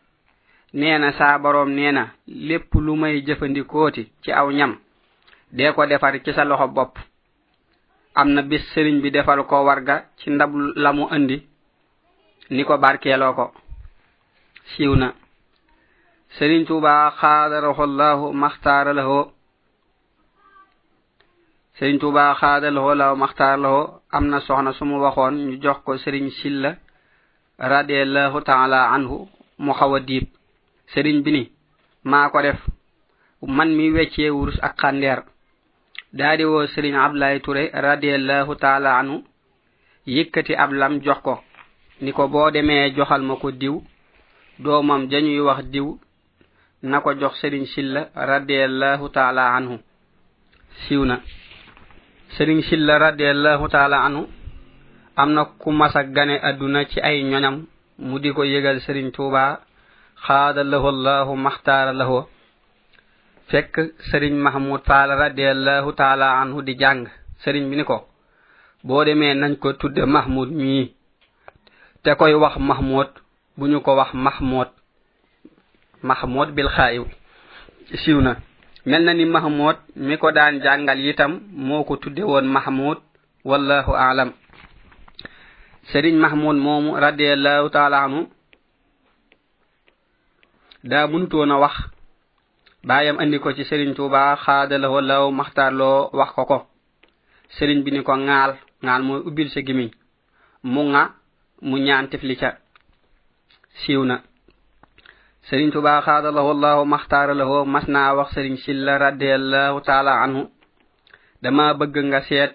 neena 0.74 1.12
sa 1.18 1.38
borom 1.38 1.70
neena 1.70 2.12
lépp 2.26 2.74
lu 2.74 2.96
may 2.96 3.20
jëfandikooti 3.26 4.02
ci 4.22 4.30
aw 4.32 4.48
ñam 4.58 4.76
dee 5.56 5.72
ko 5.74 5.86
defar 5.86 6.14
ci 6.24 6.32
sa 6.34 6.44
loxo 6.44 6.68
bopp 6.68 6.98
am 8.14 8.28
na 8.34 8.42
bis 8.42 8.64
sëriñ 8.74 9.00
bi 9.02 9.10
defal 9.10 9.46
ko 9.48 9.64
warga 9.64 10.04
ci 10.18 10.30
ndab 10.30 10.52
la 10.76 10.92
mu 10.92 11.06
indi 11.16 11.38
ni 12.50 12.64
ko 12.64 12.76
barkeeloo 12.78 13.34
ko 13.34 13.46
siiw 14.70 14.94
na 14.96 15.08
sëriñ 16.36 16.64
tuuba 16.66 17.10
xaadaraxu 17.18 17.84
llahu 17.98 18.26
maxtaara 18.32 18.92
laho 18.94 19.20
sëriñ 21.76 21.96
tuuba 22.00 22.34
xaadaraxu 22.40 22.92
llahu 23.00 23.16
maxtaara 23.16 23.58
laho 23.64 24.01
am 24.12 24.28
na 24.28 24.40
soxna 24.46 24.72
su 24.76 24.84
mu 24.88 24.96
waxoon 25.04 25.32
ñu 25.44 25.52
jox 25.62 25.78
ko 25.84 25.90
sëriñ 26.02 26.26
silla 26.38 26.70
radiallahu 27.58 28.38
taala 28.46 28.80
anhu 28.94 29.16
mu 29.64 29.72
xaw 29.78 29.92
a 29.96 30.00
diib 30.08 30.26
sëriñ 30.94 31.16
bi 31.24 31.30
ni 31.36 31.42
maa 32.10 32.28
ko 32.32 32.38
def 32.46 32.60
man 33.56 33.70
mi 33.76 33.86
weccee 33.96 34.30
wurus 34.36 34.58
ak 34.66 34.72
xandeer 34.80 35.20
daa 36.18 36.34
di 36.38 36.44
woo 36.44 36.66
sëriñ 36.74 36.94
ablaay 36.96 37.38
ture 37.40 37.62
radiallahu 37.86 38.52
taala 38.64 38.90
anhu 39.00 39.16
yëkkati 40.16 40.54
ab 40.62 40.72
lam 40.80 40.94
jox 41.06 41.20
ko 41.26 41.34
ni 42.02 42.12
ko 42.12 42.28
boo 42.32 42.50
demee 42.50 42.92
joxal 42.96 43.22
ma 43.22 43.34
ko 43.36 43.50
diw 43.50 43.76
doomam 44.62 45.02
jañuy 45.10 45.40
wax 45.48 45.60
diw 45.72 45.88
na 46.90 47.00
ko 47.04 47.10
jox 47.20 47.34
sëriñ 47.40 47.64
silla 47.74 48.02
radiallahu 48.14 49.04
taala 49.16 49.42
anhu 49.56 49.76
siiw 50.82 51.04
na 51.04 51.16
sëriñ 52.36 52.62
silla 52.68 52.98
radiallahu 52.98 53.68
taala 53.68 53.98
anu 54.06 54.26
am 55.16 55.28
na 55.34 55.44
ku 55.60 55.70
mas 55.72 55.92
a 55.96 56.02
gane 56.04 56.36
adduna 56.48 56.84
ci 56.90 56.98
ay 57.00 57.22
ñoñam 57.24 57.66
mu 57.98 58.18
di 58.20 58.30
ko 58.32 58.42
yëgal 58.44 58.80
sëriñ 58.80 59.10
tuuba 59.14 59.60
xaada 60.26 60.64
lahu 60.64 60.86
allahu 60.94 61.36
maxtaara 61.36 61.92
lahu 61.92 62.24
fekk 63.50 63.74
sëriñ 64.10 64.34
mahmud 64.36 64.80
taala 64.84 65.14
radiallahu 65.16 65.92
taala 65.96 66.40
anu 66.40 66.62
di 66.62 66.74
jàng 66.80 67.06
sëriñ 67.44 67.68
bi 67.70 67.76
ni 67.76 67.84
ko 67.84 68.08
boo 68.84 69.04
demee 69.04 69.34
nañ 69.34 69.56
ko 69.56 69.72
tudde 69.74 70.02
mahmud 70.06 70.48
ñii 70.50 70.92
te 72.02 72.14
koy 72.16 72.32
wax 72.34 72.56
mahmud 72.56 73.08
bu 73.58 73.66
ñu 73.68 73.80
ko 73.80 73.92
wax 73.96 74.14
mahmud 74.14 74.68
mahmud 76.02 76.48
bilxaayiw 76.56 77.04
siiw 78.02 78.20
na 78.22 78.36
mel 78.86 79.04
na 79.04 79.14
ni 79.14 79.24
mahmoud 79.26 79.76
mi 79.96 80.16
ko 80.18 80.30
daan 80.32 80.58
jàngal 80.60 80.98
itam 81.06 81.32
moo 81.54 81.84
ko 81.84 81.96
tudde 81.96 82.20
woon 82.22 82.42
mahmoud 82.46 82.98
wallahu 83.44 83.92
alam 83.94 84.32
sëriñ 85.92 86.14
mahmoud 86.18 86.56
moomu 86.56 86.96
radiallahu 86.98 87.70
taala 87.70 88.04
anu 88.04 88.20
daa 90.82 91.06
mënutoon 91.06 91.50
a 91.52 91.56
wax 91.62 91.74
bàyyam 92.84 93.18
andi 93.20 93.38
ko 93.40 93.52
ci 93.54 93.64
sëriñ 93.64 93.94
tuuba 93.94 94.36
xaadalahu 94.44 95.00
law 95.00 95.30
maxtaarloo 95.30 96.10
wax 96.12 96.30
ko 96.36 96.44
ko 96.50 96.58
sëriñ 97.56 97.82
bi 97.84 97.90
ni 97.92 98.02
ko 98.02 98.16
ŋaal 98.16 98.52
ŋaal 98.84 99.02
mooy 99.02 99.20
ubbil 99.28 99.48
sa 99.50 99.60
gimiñ 99.60 99.90
mu 100.72 100.82
nga 100.90 101.02
mu 101.68 101.76
ñaan 101.78 102.08
tifli 102.10 102.34
ca 102.36 102.50
siiw 103.82 104.02
na 104.04 104.22
سرين 105.42 105.72
توبا 105.74 106.00
خاد 106.06 106.24
الله 106.26 106.50
الله 106.50 106.84
مختار 106.84 107.32
له 107.34 107.64
مسنا 107.64 108.12
وخ 108.14 108.30
سرين 108.30 108.56
شلا 108.56 108.96
رضي 108.96 109.34
الله 109.34 109.80
تعالى 109.80 110.10
عنه 110.22 110.40
دما 111.42 111.72
بغ 111.82 111.98
nga 111.98 112.22
set 112.22 112.54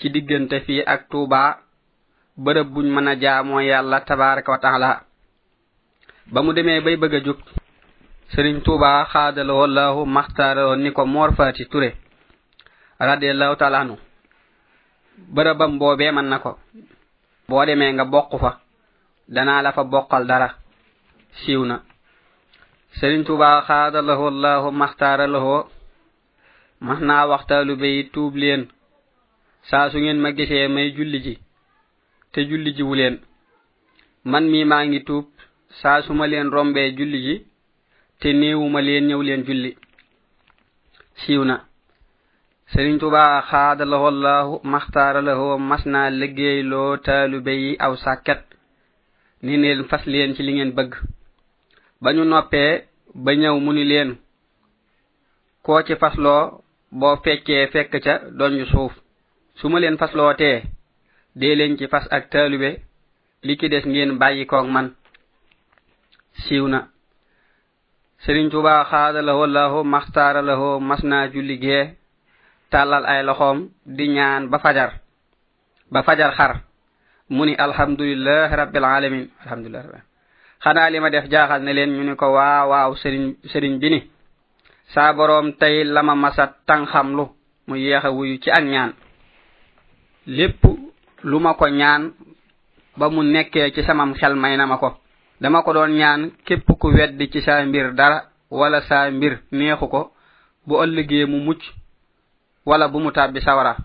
ci 0.00 0.08
digënte 0.08 0.64
fi 0.64 0.80
ak 0.80 1.12
Touba 1.12 1.60
bërepp 2.40 2.72
buñ 2.72 2.88
mën 2.88 3.06
a 3.12 3.20
jaamo 3.20 3.60
yàlla 3.60 4.00
tabaarak 4.00 4.48
wa 4.48 4.58
taala 4.58 4.90
ba 6.32 6.40
mu 6.42 6.52
demee 6.56 6.80
bay 6.80 6.96
bëgg 6.96 7.14
a 7.16 7.20
jug 7.20 7.40
sëriñ 8.32 8.62
tuuba 8.64 9.04
xaadaloo 9.12 9.66
laahu 9.66 10.00
maxtaaraloo 10.06 10.80
ni 10.80 10.90
ko 10.96 11.04
moor 11.06 11.30
faati 11.36 11.68
ture 11.68 11.90
radiallahu 13.00 13.60
taala 13.60 13.78
anu 13.84 13.96
bërëbam 15.36 15.72
boobee 15.80 16.10
man 16.16 16.28
na 16.32 16.36
ko 16.44 16.50
boo 17.48 17.64
demee 17.68 17.92
nga 17.92 18.04
bokk 18.12 18.32
fa 18.42 18.50
danaa 19.34 19.62
la 19.64 19.70
fa 19.76 19.82
bokkal 19.92 20.24
dara 20.30 20.48
siiw 21.44 21.64
na 21.68 21.76
serigne 22.98 23.24
touba 23.24 23.50
khada 23.66 24.02
lahu 24.02 24.26
allah 24.26 24.70
makhtara 24.72 25.26
lahu 25.26 25.52
mahna 26.80 27.26
waxtalu 27.30 27.76
be 27.82 27.90
tub 28.12 28.34
len 28.34 28.62
sa 29.70 29.78
su 29.90 29.98
ngeen 30.00 30.18
ma 30.24 30.30
gese 30.36 30.58
may 30.74 30.88
julli 30.96 31.18
ji 31.24 31.34
te 32.32 32.40
julli 32.50 32.70
ji 32.76 32.82
wulen 32.82 33.16
man 34.30 34.44
mi 34.52 34.64
ma 34.64 34.78
ngi 34.86 35.00
tub 35.08 35.24
sa 35.80 36.02
su 36.04 36.12
ma 36.18 36.26
len 36.32 36.48
rombe 36.56 36.82
julli 36.98 37.18
ji 37.26 37.34
te 38.20 38.28
neewuma 38.40 38.80
len 38.86 39.06
ñew 39.10 39.22
len 39.28 39.42
julli 39.48 39.70
siwna 41.22 41.56
serigne 42.72 42.98
touba 43.00 43.24
khada 43.50 43.84
lahu 43.92 44.06
allah 44.12 44.42
makhtara 44.74 45.20
lahu 45.28 45.46
masna 45.70 46.10
liggey 46.20 46.58
lo 46.70 46.82
talube 47.06 47.52
yi 47.62 47.70
aw 47.84 47.92
sakkat 48.04 48.42
ni 49.44 49.54
ne 49.58 49.68
fas 49.90 50.04
len 50.12 50.34
ci 50.36 50.42
li 50.42 50.52
ngeen 50.54 50.72
bëgg 50.78 50.92
ba 52.04 52.10
ñu 52.16 52.22
noppee 52.32 52.70
ba 53.24 53.32
ñëw 53.40 53.56
mu 53.64 53.70
ni 53.76 53.84
leen 53.90 54.10
koo 55.64 55.80
ci 55.86 55.94
fasloo 56.02 56.42
boo 57.00 57.16
feccee 57.24 57.70
fekk 57.72 57.92
ca 58.04 58.14
doon 58.38 58.52
ju 58.58 58.64
suuf 58.72 58.92
su 59.58 59.64
ma 59.70 59.78
leen 59.82 60.00
fasloo 60.02 60.32
tee 60.40 60.58
dee 61.40 61.54
leen 61.58 61.76
ci 61.78 61.86
fas 61.92 62.04
ak 62.16 62.24
taalube 62.32 62.70
li 63.46 63.52
ci 63.58 63.66
des 63.72 63.84
ngeen 63.90 64.12
bàyyi 64.20 64.44
koog 64.52 64.66
man 64.74 64.86
siiw 66.42 66.64
na 66.74 66.80
sëriñ 68.22 68.46
tuba 68.52 68.74
xaada 68.90 69.20
la 69.28 69.32
wallahu 69.40 69.78
maxtaara 69.94 70.40
la 70.48 70.54
hoo 70.60 70.74
mas 70.88 71.02
naa 71.10 71.24
julli 71.32 71.56
gee 71.64 71.84
tàllal 72.72 73.04
ay 73.12 73.20
loxoom 73.28 73.58
di 73.96 74.04
ñaan 74.16 74.42
ba 74.52 74.58
fajar 74.64 74.90
ba 75.92 76.00
fajar 76.06 76.32
xar 76.38 76.52
mu 77.34 77.42
ni 77.46 77.54
alhamdulilah 77.66 78.48
rabbil 78.60 78.86
alamin 78.96 79.24
alhamdulilah 79.42 79.82
rabbil 79.86 80.08
xanaa 80.64 80.90
li 80.92 81.00
ma 81.00 81.08
def 81.10 81.26
jaaxal 81.28 81.62
ne 81.62 81.72
leen 81.72 81.90
ñu 81.96 82.02
ni 82.04 82.14
ko 82.16 82.32
waa 82.32 82.66
waaw 82.68 82.94
sëriñ 82.96 83.34
sëriñ 83.52 83.78
bi 83.80 83.88
ni 83.90 84.00
saa 84.94 85.12
boroom 85.14 85.52
tey 85.54 85.84
la 85.84 86.02
ma 86.02 86.14
masa 86.14 86.54
tanxamlu 86.66 87.24
mu 87.66 87.76
yeexa 87.76 88.10
wuyu 88.12 88.38
ci 88.42 88.50
ak 88.50 88.64
ñaan 88.64 88.92
lépp 90.26 90.62
lu 91.24 91.38
ma 91.38 91.54
ko 91.54 91.66
ñaan 91.68 92.12
ba 92.96 93.08
mu 93.08 93.22
nekkee 93.22 93.70
ci 93.72 93.82
samam 93.84 94.14
xel 94.14 94.34
may 94.34 94.56
na 94.56 94.66
ma 94.66 94.76
ko 94.76 94.98
dama 95.40 95.62
ko 95.62 95.72
doon 95.72 95.96
ñaan 96.00 96.30
képp 96.44 96.66
ku 96.78 96.88
wedd 96.88 97.16
ci 97.32 97.40
saa 97.40 97.64
mbir 97.64 97.94
dara 97.94 98.24
wala 98.50 98.80
saa 98.82 99.10
mbir 99.10 99.40
neexu 99.52 99.88
ko 99.88 100.12
bu 100.66 100.74
ëllëgee 100.82 101.26
mu 101.26 101.38
mucc 101.40 101.60
wala 102.66 102.88
bu 102.88 102.98
mu 103.00 103.10
tàbbi 103.12 103.40
sawara 103.40 103.76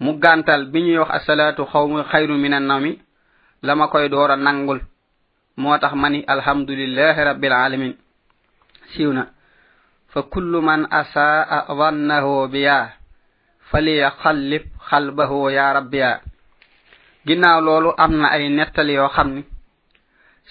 mu 0.00 0.12
gàntal 0.18 0.66
bi 0.70 0.80
ñuy 0.82 0.98
wax 0.98 1.10
asalaatu 1.22 1.64
xaw 1.66 1.86
mu 1.88 2.02
xayru 2.04 2.34
minan 2.38 2.66
nawmi 2.68 2.98
la 3.62 3.74
ma 3.74 3.88
koy 3.88 4.08
door 4.08 4.30
a 4.30 4.36
nangul 4.36 4.80
motax 5.58 5.92
mani 5.92 6.24
alhamdulillah 6.24 7.12
rabbil 7.12 7.52
alamin 7.52 7.92
siwna 8.96 9.28
fa 10.08 10.22
kullu 10.32 10.62
man 10.64 10.88
asaa 10.90 11.68
dhannahu 11.68 12.48
biya 12.48 12.96
fali 13.70 13.98
yakhallif 14.00 14.62
khalbahu 14.88 15.50
ya 15.52 15.72
rabbiya 15.76 16.20
ginaaw 17.26 17.60
loolu 17.60 17.92
amna 17.98 18.28
ay 18.32 18.48
nettal 18.48 18.88
yo 18.88 19.08
xamni 19.12 19.44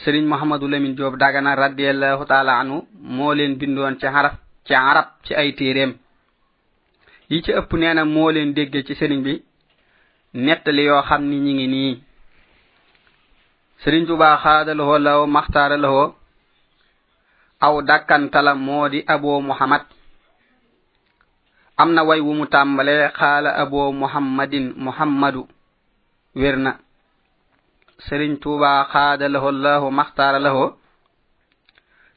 serigne 0.06 0.28
mohammadou 0.30 0.70
lamine 0.70 0.94
diob 0.96 1.18
dagana 1.18 1.56
radiyallahu 1.58 2.26
ta'ala 2.30 2.62
anhu 2.62 2.86
mo 2.94 3.34
len 3.34 3.58
bindon 3.58 3.98
ci 4.00 4.06
haraf 4.08 4.38
ci 4.70 4.76
arab 4.78 5.06
ci 5.26 5.34
ay 5.34 5.52
tirem 5.58 5.98
yi 7.30 7.42
ci 7.42 7.52
ëpp 7.58 7.74
neena 7.74 8.06
moo 8.06 8.30
leen 8.32 8.54
dégge 8.54 8.86
ci 8.86 8.94
sëriñ 8.96 9.24
bi 9.26 9.42
nettali 10.34 10.84
yoo 10.86 11.02
xam 11.02 11.22
ni 11.26 11.40
ñi 11.42 11.54
ngi 11.54 11.68
nii 11.68 12.02
serigne 13.84 14.06
touba 14.08 14.30
khadalaho 14.42 14.96
law 15.06 15.22
makhtaralaho 15.38 16.04
aw 17.66 17.74
dakantala 17.90 18.54
modi 18.56 19.00
abo 19.14 19.30
muhammad 19.50 19.82
amna 21.82 22.02
way 22.08 22.22
wu 22.26 22.32
mu 22.40 22.46
tambale 22.54 22.94
khala 23.20 23.50
abo 23.62 23.80
muhammadin 24.02 24.66
muhammadu 24.86 25.42
werna 26.42 26.72
serigne 28.06 28.38
touba 28.44 28.72
khadalaho 28.92 29.50
law 29.66 29.84
makhtaralaho 30.00 30.66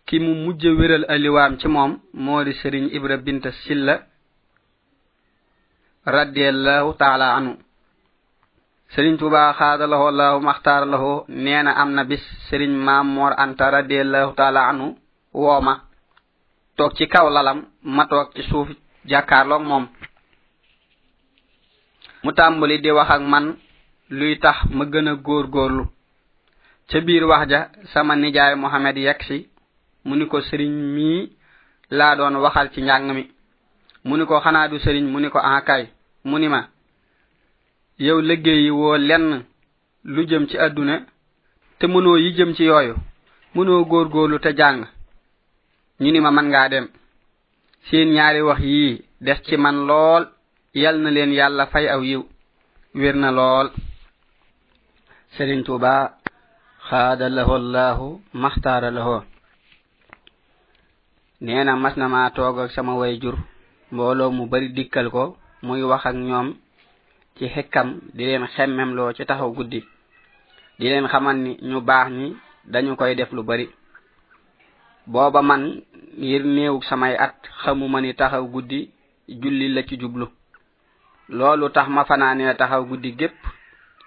ki 0.06 0.16
mu 0.24 0.32
mujje 0.44 0.68
weral 0.78 1.04
aliwam 1.14 1.52
ci 1.60 1.66
mom 1.68 1.90
modi 2.26 2.52
serigne 2.60 2.90
ibra 2.96 3.16
bint 3.24 3.44
silla 3.64 3.94
radiyallahu 6.04 6.92
ta'ala 7.00 7.26
anhu 7.40 7.54
serigne 8.94 9.18
touba 9.18 9.52
khadalahu 9.58 10.06
allah 10.08 10.38
makhtar 10.40 10.86
lahu 10.86 11.26
neena 11.28 11.74
amna 11.82 12.04
bis 12.06 12.22
serigne 12.48 12.78
mam 12.78 13.08
mor 13.10 13.32
anta 13.36 13.66
radiyallahu 13.74 14.34
taala 14.38 14.68
anhu 14.70 14.94
woma 15.34 15.80
tok 16.78 16.94
ci 16.96 17.06
kaw 17.10 17.26
lalam 17.30 17.64
ma 17.82 18.06
tok 18.06 18.30
ci 18.36 18.42
suuf 18.48 18.68
jakarlo 19.04 19.58
mom 19.58 19.88
mu 22.22 22.30
tambali 22.32 22.78
di 22.80 22.90
wax 22.90 23.10
ak 23.10 23.22
man 23.22 23.56
luy 24.10 24.38
tax 24.38 24.58
ma 24.70 24.84
gëna 24.86 25.14
gor 25.26 25.46
gorlu 25.50 25.84
ca 26.88 27.00
biir 27.00 27.24
wax 27.26 27.48
ja 27.50 27.68
sama 27.92 28.14
nijaay 28.16 28.54
mohammed 28.54 28.96
yeksi 28.96 29.48
mu 30.04 30.14
ni 30.16 30.26
ko 30.28 30.40
serigne 30.40 30.82
mi 30.94 31.32
la 31.90 32.14
doon 32.16 32.36
waxal 32.44 32.70
ci 32.72 32.80
njàng 32.82 33.10
mi 33.14 33.24
mu 34.04 34.16
ni 34.16 34.24
ko 34.26 34.40
xanaa 34.40 34.68
du 34.68 34.78
serigne 34.78 35.10
mu 35.10 35.18
ni 35.20 35.28
ko 35.30 35.38
en 35.38 35.52
ah 35.56 35.62
kay 35.62 35.84
mu 36.24 36.38
ni 36.38 36.48
ma 36.48 36.68
yow 37.98 38.18
liggéey 38.20 38.70
woo 38.74 38.96
lenn 38.98 39.44
lu 40.04 40.20
jëm 40.30 40.44
ci 40.50 40.56
àdduna 40.58 40.96
te 41.78 41.86
mënoo 41.86 42.16
yi 42.22 42.28
jëm 42.36 42.50
ci 42.56 42.64
yooyu 42.64 42.94
mënoo 43.54 43.84
góorgóorlu 43.90 44.38
te 44.40 44.50
jàng 44.58 44.80
ñu 46.00 46.10
ni 46.12 46.20
ma 46.20 46.30
man 46.32 46.46
ngaa 46.50 46.68
dem 46.72 46.86
seen 47.86 48.08
ñaari 48.14 48.40
wax 48.42 48.60
yii 48.62 49.02
des 49.24 49.38
ci 49.46 49.56
man 49.56 49.76
lool 49.88 50.24
yal 50.82 50.96
na 51.02 51.10
leen 51.10 51.32
yàlla 51.38 51.66
fay 51.72 51.86
aw 51.88 52.02
yiw 52.02 52.22
wér 52.98 53.14
na 53.16 53.30
lool 53.30 53.66
sëriñ 55.34 55.62
tuuba 55.64 56.18
xaada 56.88 57.28
laho 57.28 57.56
llaahu 57.58 58.08
maxtaara 58.42 58.90
laho 58.90 59.16
nee 61.44 61.62
na 61.64 61.76
mas 61.76 61.96
na 61.96 62.08
maa 62.14 62.30
toog 62.34 62.58
ak 62.58 62.70
sama 62.72 62.92
way 63.00 63.14
jur 63.22 63.36
mbooloo 63.92 64.32
mu 64.36 64.46
bari 64.50 64.68
dikkal 64.76 65.08
ko 65.14 65.36
muy 65.62 65.82
wax 65.90 66.02
ak 66.10 66.16
ñoom 66.28 66.48
ci 67.38 67.46
hikam 67.50 68.00
di 68.14 68.24
leen 68.26 68.46
xemmemloo 68.46 69.12
ci 69.16 69.24
taxaw 69.26 69.50
guddi 69.56 69.80
di 70.78 70.84
leen 70.90 71.06
xamal 71.12 71.36
ni 71.44 71.50
ñu 71.70 71.78
baax 71.88 72.06
ni 72.18 72.26
dañu 72.72 72.96
koy 72.98 73.14
def 73.14 73.32
lu 73.32 73.42
bari 73.42 73.66
booba 75.12 75.42
man 75.42 75.62
ngir 76.22 76.42
néewuk 76.46 76.84
samay 76.84 77.14
at 77.16 77.34
xamuma 77.64 78.00
ni 78.00 78.12
taxaw 78.14 78.44
guddi 78.46 78.90
julli 79.28 79.68
la 79.74 79.82
ci 79.88 79.96
jublu 79.98 80.26
loolu 81.28 81.68
tax 81.70 81.88
ma 81.88 82.04
fanaanee 82.04 82.54
taxaw 82.54 82.84
guddi 82.84 83.10
gépp 83.18 83.34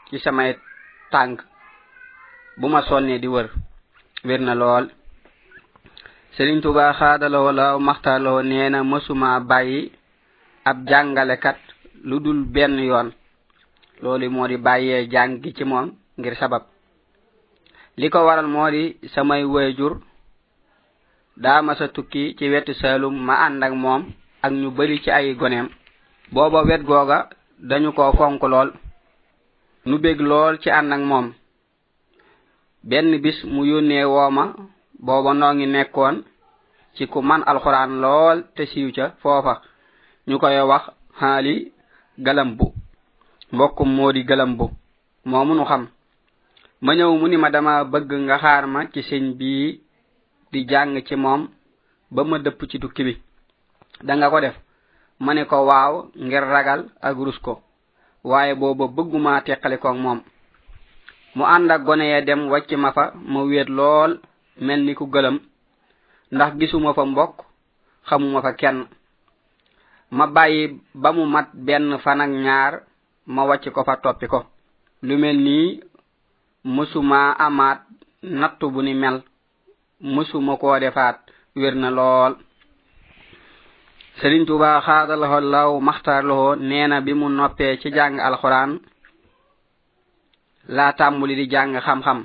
ci 0.10 0.20
samay 0.20 0.56
tàng 1.12 1.36
bu 2.58 2.68
ma 2.70 2.82
sonnee 2.82 3.20
di 3.20 3.28
wër 3.28 3.50
wér 4.24 4.42
na 4.42 4.56
lool 4.56 4.86
sëriñ 6.36 6.62
tuba 6.62 6.94
xaadalowo 7.00 7.52
law 7.52 7.80
maxtaloo 7.80 8.42
nee 8.42 8.70
na 8.70 8.84
mosumaa 8.84 9.40
bàyyi 9.40 9.92
ab 10.66 10.78
jàngalekat 10.90 11.58
ludul 12.10 12.44
benn 12.56 12.80
yoon 12.90 13.10
loolu 14.02 14.30
moo 14.36 14.48
di 14.48 14.58
bàyyee 14.66 15.08
jàng 15.14 15.34
gi 15.44 15.52
ci 15.58 15.64
moom 15.72 15.88
ngir 16.18 16.34
sabab 16.40 16.62
li 18.00 18.08
ko 18.14 18.20
waral 18.28 18.48
moo 18.56 18.70
di 18.76 18.84
samay 19.14 19.44
wayjur 19.54 19.94
daa 21.44 21.62
ma 21.66 21.74
sa 21.80 21.86
tukki 21.96 22.36
ci 22.38 22.46
wetu 22.52 22.74
seelum 22.80 23.16
ma 23.28 23.36
ànd 23.46 23.64
ak 23.66 23.74
moom 23.84 24.02
ak 24.44 24.52
ñu 24.62 24.70
bari 24.78 24.98
ci 25.04 25.10
ay 25.18 25.28
goneem 25.40 25.68
booba 26.34 26.60
wet 26.68 26.82
googa 26.90 27.18
dañu 27.70 27.92
koo 27.98 28.12
fonk 28.18 28.44
lool 28.54 28.70
nu 29.88 29.96
bég 30.04 30.20
lool 30.30 30.54
ci 30.62 30.70
ànd 30.80 30.94
ak 30.96 31.02
moom 31.10 31.28
benn 32.90 33.12
bis 33.24 33.40
mu 33.54 33.62
yónnee 33.72 34.06
wooma 34.14 34.44
booba 35.06 35.32
noo 35.34 35.54
ngi 35.54 35.66
nekkoon 35.70 36.18
ci 36.96 37.04
ku 37.12 37.20
man 37.28 37.42
alxuraan 37.50 37.94
lool 38.04 38.38
te 38.56 38.64
siiw 38.72 38.90
ca 38.96 39.06
foofa 39.22 39.54
ñu 40.28 40.36
koy 40.42 40.58
wax 40.72 40.86
xaali 41.20 41.58
galambu 42.20 42.74
mbokkum 43.52 43.90
moo 43.96 44.12
di 44.12 44.24
galambu 44.24 44.72
moo 45.30 45.46
nu 45.46 45.66
xam 45.70 45.84
ma 46.84 46.92
ñëw 46.98 47.12
mu 47.20 47.26
ni 47.30 47.38
ma 47.44 47.50
dama 47.56 47.74
bëgg 47.92 48.10
nga 48.26 48.36
xaar 48.44 48.64
ma 48.74 48.80
ci 48.94 49.00
sëñ 49.10 49.26
bii 49.40 49.80
di 50.52 50.60
jàng 50.70 50.94
ci 51.08 51.16
moom 51.24 51.42
ba 52.14 52.22
ma 52.30 52.38
dëpp 52.46 52.60
ci 52.70 52.78
dukki 52.82 53.02
bi 53.08 53.14
danga 54.08 54.28
ko 54.32 54.38
def 54.44 54.56
ma 55.24 55.32
ne 55.34 55.44
ko 55.50 55.58
waaw 55.70 55.94
ngir 56.26 56.44
ragal 56.56 56.82
ak 57.08 57.16
rus 57.26 57.40
ko 57.46 57.54
waaye 58.30 58.54
booba 58.60 58.86
bëgguma 58.96 59.32
teqali 59.46 59.78
moom 60.04 60.20
mu 61.36 61.44
ànd 61.54 61.72
ak 61.72 61.82
gone 61.86 62.06
ya 62.14 62.20
dem 62.28 62.42
wàcc 62.52 62.72
ma 62.82 62.90
fa 62.96 63.04
ma 63.32 63.40
wéet 63.50 63.70
lool 63.78 64.12
mel 64.66 64.82
ni 64.86 64.94
ku 64.96 65.06
gëlëm 65.14 65.38
ndax 66.34 66.52
gisuma 66.60 66.94
fa 66.94 67.04
mbokk 67.12 67.36
xamuma 68.10 68.40
fa 68.46 68.52
kenn 68.62 68.80
ma 70.12 70.28
bàyyi 70.28 70.80
ba 70.94 71.12
mu 71.12 71.26
mat 71.26 71.48
benn 71.54 71.98
fan 72.04 72.22
ak 72.22 72.30
ñaar 72.46 72.74
ma 73.28 73.42
wàcc 73.50 73.66
ko 73.76 73.84
fa 73.84 73.96
toppi 74.04 74.28
ko 74.28 74.40
lu 75.02 75.18
mel 75.18 75.38
nii 75.46 75.82
musuma 76.64 77.20
amaat 77.46 77.80
nattu 78.40 78.72
bu 78.74 78.82
ni 78.82 78.94
mel 78.94 79.22
musuma 80.00 80.58
koo 80.58 80.80
defaat 80.80 81.18
wér 81.56 81.76
na 81.76 81.90
lool 81.98 82.34
sëriñ 84.20 84.46
tuba 84.48 84.70
xaadalaxo 84.86 85.40
law 85.54 85.72
maxtaar 85.88 86.24
loxo 86.30 86.56
nee 86.68 86.88
na 86.88 87.02
bi 87.06 87.14
mu 87.20 87.28
noppee 87.30 87.78
ci 87.82 87.90
jàng 87.96 88.16
alxuraan 88.20 88.72
laa 90.76 90.92
tàmbuli 90.98 91.36
di 91.36 91.46
jàng 91.54 91.74
xam-xam 91.86 92.20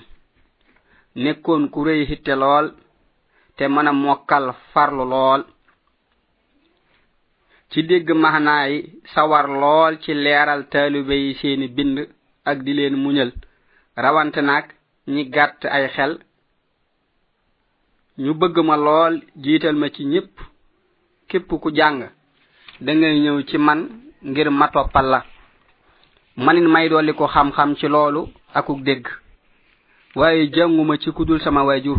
nekkoon 1.22 1.64
ku 1.72 1.78
rëy 1.86 2.00
xitte 2.08 2.32
lool 2.42 2.66
te 3.56 3.64
mën 3.68 3.88
a 3.90 3.92
mokkal 4.04 4.44
farlu 4.72 5.04
lool 5.14 5.42
ci 7.72 7.80
dégg 7.88 8.08
maxnaa 8.22 8.68
yi 8.68 8.78
sawar 9.14 9.46
lool 9.60 9.92
ci 10.02 10.12
leeral 10.14 10.62
taalube 10.72 11.14
yi 11.24 11.34
seeni 11.40 11.68
bind 11.76 11.96
ak 12.50 12.58
di 12.64 12.72
leen 12.74 12.96
muñal 13.02 13.32
rawante 13.96 14.40
nag 14.42 14.64
ñi 15.12 15.22
gàtt 15.34 15.60
ay 15.76 15.84
xel 15.94 16.12
ñu 18.24 18.32
bëgg 18.40 18.56
ma 18.68 18.76
lool 18.76 19.14
jiital 19.42 19.76
ma 19.80 19.86
ci 19.94 20.02
ñépp 20.12 20.32
képp 21.28 21.48
ku 21.62 21.68
jàng 21.78 22.00
da 22.84 22.90
ngay 22.94 23.16
ñëw 23.24 23.38
ci 23.48 23.56
man 23.66 23.78
ngir 24.30 24.48
ma 24.50 24.66
toppal 24.68 25.06
la 25.12 25.20
manin 26.44 26.66
may 26.72 26.88
dolli 26.90 27.12
ko 27.14 27.24
xam-xam 27.34 27.70
ci 27.78 27.86
loolu 27.88 28.22
akuk 28.58 28.80
dégg 28.86 29.04
waaye 30.18 30.50
jànguma 30.54 30.94
ci 31.02 31.10
kudul 31.12 31.40
sama 31.42 31.62
wajur 31.68 31.98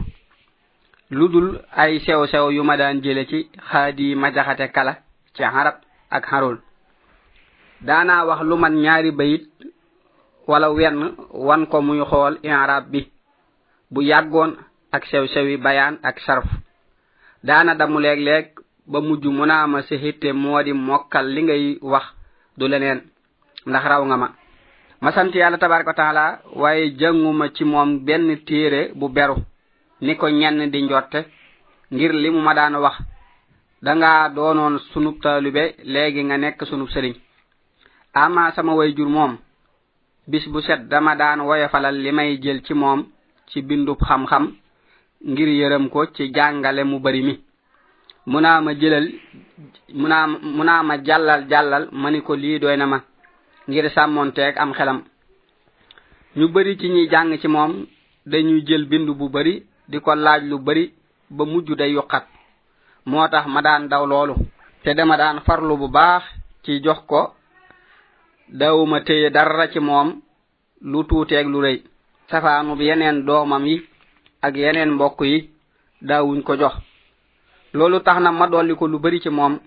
ludul 1.17 1.47
ay 1.81 1.93
sew-sew 2.05 2.47
yu 2.55 2.61
ma 2.65 2.77
daan 2.77 3.01
jële 3.03 3.23
ci 3.31 3.39
xaadi 3.69 4.15
ma 4.21 4.27
jaxate 4.35 4.67
kala 4.71 4.93
ci 5.35 5.41
harab 5.43 5.81
ak 6.09 6.23
harul 6.29 6.61
daana 7.81 8.25
wax 8.29 8.39
lu 8.45 8.55
man 8.57 8.77
ñaari 8.77 9.11
bayit 9.11 9.49
wala 10.47 10.69
wenn 10.69 11.15
wan 11.33 11.65
ko 11.67 11.81
muy 11.81 12.01
xool 12.05 12.37
inarab 12.43 12.89
bi 12.91 13.09
bu 13.91 14.01
yàggoon 14.01 14.53
ak 14.91 15.05
sew 15.09 15.25
sewi 15.27 15.57
bayaan 15.57 15.97
ak 16.03 16.19
sarf 16.21 16.45
daana 17.43 17.75
damu 17.75 17.99
leeg 17.99 18.19
leeg 18.21 18.45
ba 18.85 19.01
mujj 19.01 19.25
mu 19.27 19.45
naa 19.45 19.67
ma 19.67 19.81
sa 19.81 19.95
xitte 19.97 20.31
moo 20.33 20.61
di 20.63 20.73
mokkal 20.73 21.25
li 21.25 21.41
ngay 21.43 21.63
wax 21.81 22.05
du 22.57 22.67
leneen 22.67 22.99
ndax 23.65 23.83
raw 23.85 24.01
nga 24.05 24.17
ma 24.17 24.27
ma 25.01 25.11
sant 25.11 25.33
yàlla 25.35 25.57
tabaraka 25.57 25.89
wa 25.91 25.99
taala 26.01 26.23
waaye 26.55 26.89
jënguma 26.99 27.49
ci 27.55 27.63
moom 27.65 28.05
benn 28.05 28.37
téere 28.45 28.91
bu 28.95 29.09
beru 29.09 29.35
ni 30.01 30.15
ko 30.15 30.27
ñenn 30.29 30.69
di 30.71 30.81
njotte 30.83 31.19
ngir 31.91 32.11
li 32.13 32.29
mu 32.29 32.41
ma 32.41 32.53
daan 32.53 32.75
wax 32.75 32.95
danga 33.85 34.11
doonoon 34.35 34.75
sunub 34.91 35.15
taalibe 35.23 35.63
léegi 35.93 36.21
nga 36.27 36.37
nekk 36.43 36.59
sunub 36.69 36.89
sëriñ 36.95 37.15
ama 38.23 38.43
sama 38.55 38.73
way 38.79 38.89
jur 38.97 39.09
moom 39.15 39.31
bis 40.31 40.45
bu 40.51 40.59
set 40.67 40.81
dama 40.91 41.11
daan 41.19 41.39
woyofalal 41.47 41.95
li 42.03 42.11
may 42.17 42.29
jël 42.43 42.59
ci 42.67 42.73
moom 42.81 42.99
ci 43.49 43.57
bindub 43.69 43.99
xam-xam 44.07 44.45
ngir 45.31 45.49
yërëm 45.61 45.85
ko 45.93 45.99
ci 46.15 46.23
jàngale 46.35 46.83
mu 46.91 46.97
bari 47.05 47.21
mi 47.27 47.33
mu 48.31 48.39
ma 48.65 48.71
jëlal 48.81 49.05
mu 49.99 50.07
ma 50.89 50.95
jàllal 51.07 51.41
jàllal 51.51 51.83
ma 52.01 52.07
ni 52.11 52.19
ko 52.21 52.33
lii 52.35 52.59
doy 52.61 52.77
na 52.77 52.85
ma 52.87 52.97
ngir 53.69 53.85
sàmmoonteeg 53.95 54.53
am 54.63 54.71
xelam 54.73 54.99
ñu 56.37 56.47
bari 56.53 56.77
ci 56.79 56.87
ñuy 56.89 57.07
jàng 57.11 57.35
ci 57.41 57.47
moom 57.49 57.85
dañuy 58.25 58.63
jël 58.67 58.85
bindu 58.85 59.13
bu 59.15 59.27
bari 59.29 59.63
di 59.89 59.99
ko 59.99 60.15
laaj 60.15 60.41
lu 60.47 60.57
bari 60.59 60.93
ba 61.29 61.43
mujj 61.45 61.75
day 61.77 61.91
yuqat 61.93 62.25
moo 63.05 63.27
tax 63.27 63.45
ma 63.47 63.61
daan 63.61 63.87
daw 63.89 64.05
loolu 64.05 64.35
te 64.83 64.93
dama 64.95 65.17
daan 65.17 65.39
farlu 65.45 65.77
bu 65.77 65.87
baax 65.89 66.23
ci 66.63 66.79
jox 66.83 66.99
ko 67.07 67.33
dawuma 68.47 69.01
téye 69.03 69.29
dara 69.29 69.67
ci 69.71 69.79
moom 69.79 70.21
lu 70.81 71.03
tuuteeg 71.05 71.47
lu 71.49 71.59
rëy 71.61 71.83
safaanu 72.29 72.75
bi 72.75 72.85
yeneen 72.85 73.25
doomam 73.25 73.65
yi 73.65 73.81
ak 74.41 74.55
yeneen 74.55 74.91
mbokk 74.91 75.19
yi 75.25 75.49
daawuñ 76.01 76.41
ko 76.43 76.55
jox 76.57 76.75
loolu 77.73 77.99
tax 78.01 78.19
na 78.21 78.31
ma 78.31 78.47
dolli 78.47 78.75
ko 78.75 78.87
lu 78.87 78.99
bari 78.99 79.19
ci 79.21 79.29
moom 79.29 79.59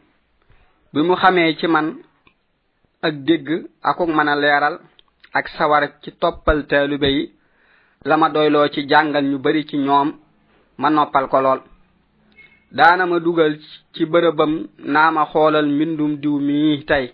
bi 0.93 1.01
mu 1.03 1.15
xamee 1.17 1.57
ci 1.59 1.67
man 1.69 1.89
ak 3.03 3.15
dégg 3.27 3.49
akuk 3.83 4.09
mën 4.15 4.29
a 4.29 4.35
leeral 4.37 4.81
ak 5.35 5.49
sawar 5.57 5.85
ci 6.03 6.11
toppal 6.21 6.67
teelube 6.67 7.07
yi 7.17 7.33
la 8.05 8.17
ma 8.17 8.29
doyloo 8.31 8.69
ci 8.73 8.87
jàngal 8.89 9.25
ñu 9.25 9.39
bari 9.39 9.67
ci 9.69 9.77
ñoom 9.77 10.09
ma 10.79 10.89
noppal 10.91 11.29
ko 11.29 11.41
lool 11.41 11.61
daana 12.73 13.07
ma 13.07 13.19
dugal 13.21 13.59
ci 13.95 14.05
bërëbam 14.11 14.53
naa 14.93 15.11
ma 15.15 15.23
xoolal 15.33 15.67
mbindum 15.75 16.13
diw 16.23 16.37
mii 16.47 16.85
tey 16.89 17.07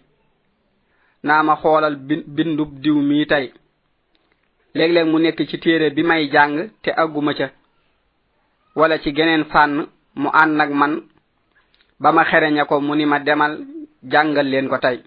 naa 1.27 1.43
ma 1.47 1.55
xoolal 1.63 1.97
bindub 2.37 2.71
diw 2.83 2.99
mii 3.09 3.25
tey 3.33 3.47
léeg-léeg 4.77 5.07
mu 5.11 5.19
nekk 5.21 5.41
ci 5.49 5.57
téere 5.63 5.87
bi 5.97 6.03
may 6.09 6.23
jàng 6.35 6.55
te 6.83 6.91
àgguma 7.03 7.33
ca 7.39 7.47
wala 8.79 8.97
ci 9.03 9.11
geneen 9.17 9.45
fànn 9.53 9.75
mu 10.21 10.29
ànd 10.43 10.61
ak 10.65 10.71
man 10.81 10.93
ba 12.03 12.11
ma 12.17 12.23
xereña 12.31 12.65
ko 12.65 12.81
mu 12.81 12.93
ni 12.97 13.05
ma 13.07 13.19
demal 13.19 13.53
jàngal 14.13 14.47
leen 14.53 14.69
ko 14.73 14.77
tey 14.85 14.99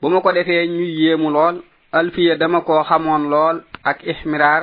bu 0.00 0.06
ma 0.10 0.20
ko 0.20 0.30
defee 0.32 0.66
ñuy 0.76 0.90
yéemu 1.00 1.28
lool 1.36 1.56
alfiya 1.98 2.36
dama 2.36 2.60
ko 2.66 2.82
xamoon 2.88 3.24
lool 3.32 3.56
ak 3.90 3.98
ixmiraar 4.12 4.62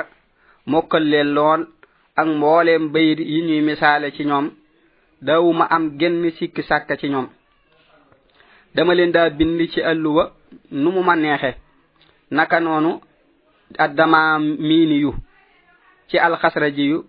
mokkal 0.72 1.06
leen 1.12 1.30
lool 1.38 1.62
ak 2.20 2.28
mbooleem 2.38 2.84
bayit 2.94 3.20
yi 3.32 3.38
ñuy 3.48 3.62
misaale 3.62 4.12
ci 4.16 4.24
ñoom 4.26 4.48
daw 5.26 5.42
ma 5.52 5.66
am 5.74 5.98
genn 6.00 6.22
sikki 6.38 6.62
sàkka 6.70 6.94
ci 7.02 7.08
ñoom 7.14 7.28
dama 8.76 8.94
leen 8.96 9.12
daa 9.16 9.30
bind 9.38 9.60
ci 9.72 9.80
alluwa 9.82 10.24
nu 10.82 10.90
mu 10.94 11.02
ma 11.08 11.16
neexe 11.16 11.52
naka 12.38 12.60
noonu 12.60 12.92
addama 13.86 14.40
miini 14.68 14.98
yu 15.04 15.12
ci 16.10 16.16
alxasra 16.26 16.70
ji 16.76 16.84
yu 16.92 17.00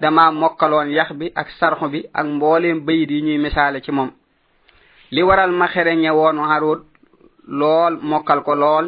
dama 0.00 0.30
mokkaloon 0.30 0.88
yax 0.98 1.08
bi 1.18 1.26
ak 1.34 1.48
sarxu 1.58 1.86
bi 1.92 2.00
ak 2.18 2.26
mbooleem 2.26 2.80
bayit 2.86 3.10
yi 3.10 3.20
ñuy 3.22 3.38
misaale 3.38 3.80
ci 3.82 3.90
moom 3.92 4.10
li 5.10 5.22
waral 5.22 5.50
ma 5.50 5.66
xere 5.66 5.92
ñe 5.96 6.10
woonu 6.18 6.42
harut 6.50 6.82
lool 7.58 7.94
mokkal 8.10 8.42
ko 8.44 8.54
lool 8.54 8.86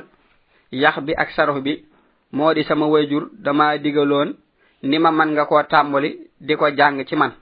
yax 0.72 0.96
bi 1.06 1.12
ak 1.16 1.30
sarxu 1.30 1.60
bi 1.62 1.72
moo 2.32 2.54
di 2.54 2.62
sama 2.64 2.86
wayjur 2.86 3.30
dama 3.32 3.78
digaloon 3.78 4.36
ni 4.82 4.98
ma 4.98 5.10
man 5.10 5.30
nga 5.34 5.44
koo 5.46 5.62
tàmbali 5.62 6.10
di 6.46 6.54
ko 6.56 6.70
jàng 6.70 7.04
ci 7.06 7.16
man 7.16 7.32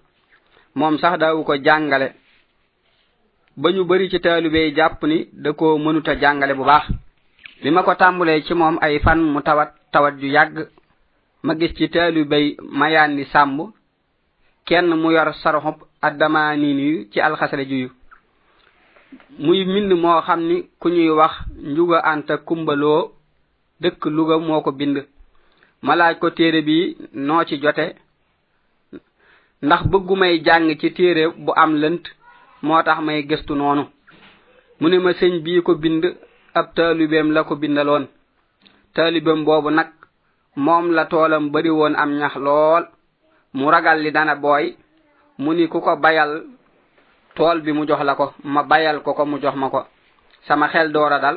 moom 0.77 0.99
sax 1.01 1.19
daawu 1.19 1.43
ko 1.49 1.55
jàngale 1.65 2.13
ba 3.57 3.73
ñu 3.73 3.85
bëri 3.85 4.11
ci 4.11 4.19
taalube 4.21 4.59
yi 4.67 4.75
jàpp 4.77 5.03
ni 5.09 5.19
da 5.33 5.53
koo 5.53 5.79
mënut 5.79 6.09
a 6.09 6.15
jàngale 6.21 6.55
bu 6.55 6.65
baax 6.65 6.87
bi 7.63 7.71
ma 7.71 7.83
ko 7.83 7.95
tàmbulee 7.95 8.43
ci 8.47 8.55
moom 8.55 8.79
ay 8.83 8.99
fan 8.99 9.17
mu 9.23 9.41
tawat 9.43 9.71
tawat 9.93 10.15
ju 10.21 10.27
yàgg 10.29 10.57
ma 11.45 11.55
gis 11.59 11.73
ci 11.79 11.89
taalube 11.89 12.35
yi 12.37 12.57
mayaan 12.79 13.09
ni 13.17 13.25
sàmm 13.25 13.59
kenn 14.67 14.89
mu 15.03 15.11
yor 15.13 15.33
saroxob 15.43 15.77
addamaa 16.03 16.57
nii 16.57 16.75
nii 16.79 17.09
ci 17.13 17.21
alxasale 17.21 17.65
juyu 17.71 17.89
muy 19.39 19.65
mind 19.65 19.93
moo 20.03 20.21
xam 20.27 20.41
ni 20.49 20.57
ku 20.81 20.89
ñuy 20.91 21.09
wax 21.11 21.33
njuga 21.63 21.99
ànta 22.11 22.37
kumbaloo 22.47 23.11
dëkk 23.81 24.05
luga 24.17 24.39
moo 24.39 24.61
ko 24.61 24.73
bind 24.73 24.97
ma 25.83 25.97
laaj 25.97 26.19
ko 26.19 26.29
téere 26.37 26.61
bi 26.63 26.97
noo 27.15 27.45
ci 27.45 27.57
jote 27.63 27.97
ndax 29.63 29.83
bëggu 29.91 30.15
may 30.21 30.35
jàng 30.47 30.67
ci 30.81 30.89
téere 30.97 31.25
bu 31.45 31.53
am 31.57 31.73
lënt 31.83 32.05
moo 32.67 32.83
tax 32.87 32.99
may 33.07 33.19
gëstu 33.29 33.55
noonu 33.55 33.83
mu 34.81 34.87
ne 34.89 34.97
ma 35.05 35.13
sëñ 35.19 35.33
bii 35.45 35.61
ko 35.67 35.73
bind 35.83 36.03
ab 36.59 36.67
taalibeem 36.77 37.29
la 37.35 37.41
ko 37.49 37.55
bindaloon 37.63 38.05
taalibeem 38.95 39.41
boobu 39.47 39.71
nag 39.79 39.89
moom 40.65 40.87
la 40.97 41.05
toolam 41.11 41.45
bëri 41.53 41.71
woon 41.79 41.95
am 42.03 42.11
ñax 42.21 42.35
lool 42.47 42.85
mu 43.57 43.65
ragal 43.75 43.99
li 44.05 44.11
dana 44.17 44.35
booy 44.43 44.67
mu 45.43 45.51
ni 45.57 45.65
ku 45.73 45.79
ko 45.81 45.93
bayal 46.05 46.31
tool 47.37 47.57
bi 47.65 47.73
mu 47.73 47.83
jox 47.89 48.03
la 48.05 48.15
ko 48.21 48.27
ma 48.55 48.63
bayal 48.71 48.97
ko 49.05 49.11
ko 49.17 49.23
mu 49.31 49.39
jox 49.43 49.55
ma 49.61 49.69
ko 49.75 49.81
sama 50.47 50.67
xel 50.73 50.89
doora 50.95 51.19
dal 51.19 51.37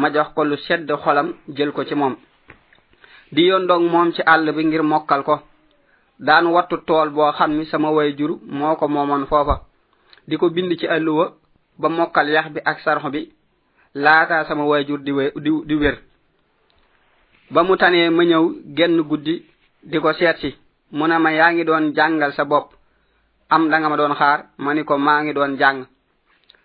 ma 0.00 0.08
jox 0.14 0.28
ko 0.34 0.44
lu 0.44 0.56
sedd 0.56 0.88
xolam 1.02 1.28
jël 1.56 1.72
ko 1.72 1.84
ci 1.84 1.94
moom 1.94 2.14
di 3.34 3.42
yondoog 3.50 3.82
moom 3.92 4.08
ci 4.14 4.22
àll 4.32 4.52
bi 4.56 4.62
ngir 4.64 4.82
mokkal 4.92 5.22
ko 5.24 5.36
daan 6.18 6.46
wattu 6.48 6.78
tool 6.86 7.10
boo 7.12 7.32
xam 7.32 7.52
ni 7.56 7.64
sama 7.66 7.90
jur 8.16 8.38
moo 8.42 8.76
ko 8.76 8.88
moomoon 8.88 9.26
foofa 9.26 9.60
di 10.28 10.36
ko 10.38 10.48
bind 10.50 10.76
ci 10.80 10.86
àlluwa 10.86 11.32
ba 11.78 11.88
mokkal 11.88 12.28
yax 12.28 12.48
bi 12.52 12.60
ak 12.64 12.78
sarxo 12.80 13.10
bi 13.10 13.28
laataa 13.94 14.44
sama 14.48 14.64
wayjur 14.64 14.98
di 15.04 15.12
di 15.66 15.74
wér 15.76 15.96
ba 17.50 17.62
mu 17.62 17.76
tanee 17.76 18.10
ma 18.10 18.22
ñëw 18.24 18.44
genn 18.76 19.00
guddi 19.02 19.44
di 19.82 19.98
ko 20.00 20.12
seet 20.12 20.36
si 20.40 20.56
mu 20.92 21.06
ne 21.06 21.18
ma 21.18 21.30
yaa 21.32 21.52
ngi 21.52 21.64
doon 21.64 21.92
jàngal 21.94 22.32
sa 22.32 22.44
bopp 22.44 22.72
am 23.50 23.68
da 23.70 23.78
ma 23.88 23.96
doon 23.96 24.14
xaar 24.16 24.40
ma 24.58 24.72
ni 24.74 24.84
ko 24.84 24.96
maa 24.98 25.22
ngi 25.22 25.32
doon 25.34 25.56
jàng 25.58 25.84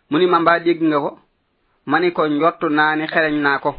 mu 0.09 0.17
ni 0.17 0.25
ma 0.27 0.39
mbaa 0.39 0.59
dégg 0.59 0.81
nga 0.83 0.99
ko 0.99 1.19
ma 1.85 1.99
ni 1.99 2.11
ko 2.13 2.27
njottu 2.27 2.67
naa 2.69 2.95
ni 2.95 3.05
xereñ 3.07 3.33
naa 3.41 3.59
ko 3.59 3.75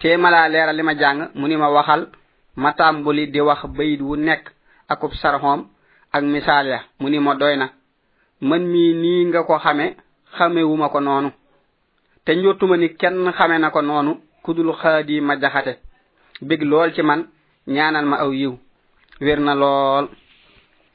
te 0.00 0.16
malaa 0.16 0.48
leeral 0.48 0.76
li 0.76 0.82
ma 0.82 0.94
jàng 0.94 1.30
mu 1.34 1.46
ni 1.48 1.56
ma 1.56 1.68
waxal 1.70 2.08
ma 2.56 2.72
tàmbuli 2.72 3.26
di 3.30 3.40
wax 3.40 3.62
bayit 3.76 4.00
wu 4.02 4.16
nekk 4.16 4.44
akub 4.88 5.14
sarxoom 5.14 5.68
ak 6.12 6.22
misaal 6.24 6.66
ya 6.66 6.78
mu 6.98 7.08
ni 7.08 7.18
ma 7.18 7.34
doy 7.34 7.56
na 7.56 7.68
man 8.40 8.64
mii 8.66 8.94
nii 8.94 9.24
nga 9.30 9.44
ko 9.46 9.58
xame 9.58 9.96
xamewuma 10.36 10.88
ko 10.88 11.00
noonu 11.00 11.30
te 12.24 12.34
njottuma 12.34 12.76
ni 12.76 12.88
kenn 12.96 13.26
xame 13.36 13.58
na 13.58 13.70
ko 13.70 13.80
noonu 13.82 14.12
kudul 14.44 14.72
xaadi 14.80 15.20
ma 15.20 15.34
jaxate 15.42 15.72
bég 16.48 16.62
lool 16.64 16.92
ci 16.94 17.02
man 17.02 17.20
ñaanal 17.74 18.06
ma 18.10 18.16
aw 18.24 18.32
yiw 18.40 18.54
wér 19.24 19.38
na 19.46 19.54
lool 19.62 20.04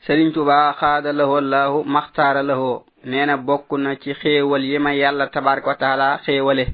sëriñ 0.05 0.29
tuba 0.33 0.55
xaada 0.79 1.09
lahu 1.17 1.33
allahu 1.39 1.77
maxtaara 1.95 2.43
lahoo 2.49 2.75
neena 3.09 3.35
bokk 3.47 3.69
na 3.83 3.95
ci 4.01 4.09
xéewal 4.19 4.63
yi 4.69 4.77
ma 4.79 4.91
yàlla 5.01 5.25
tabaraka 5.33 5.67
wa 5.69 5.75
taala 5.81 6.07
xéewale 6.25 6.65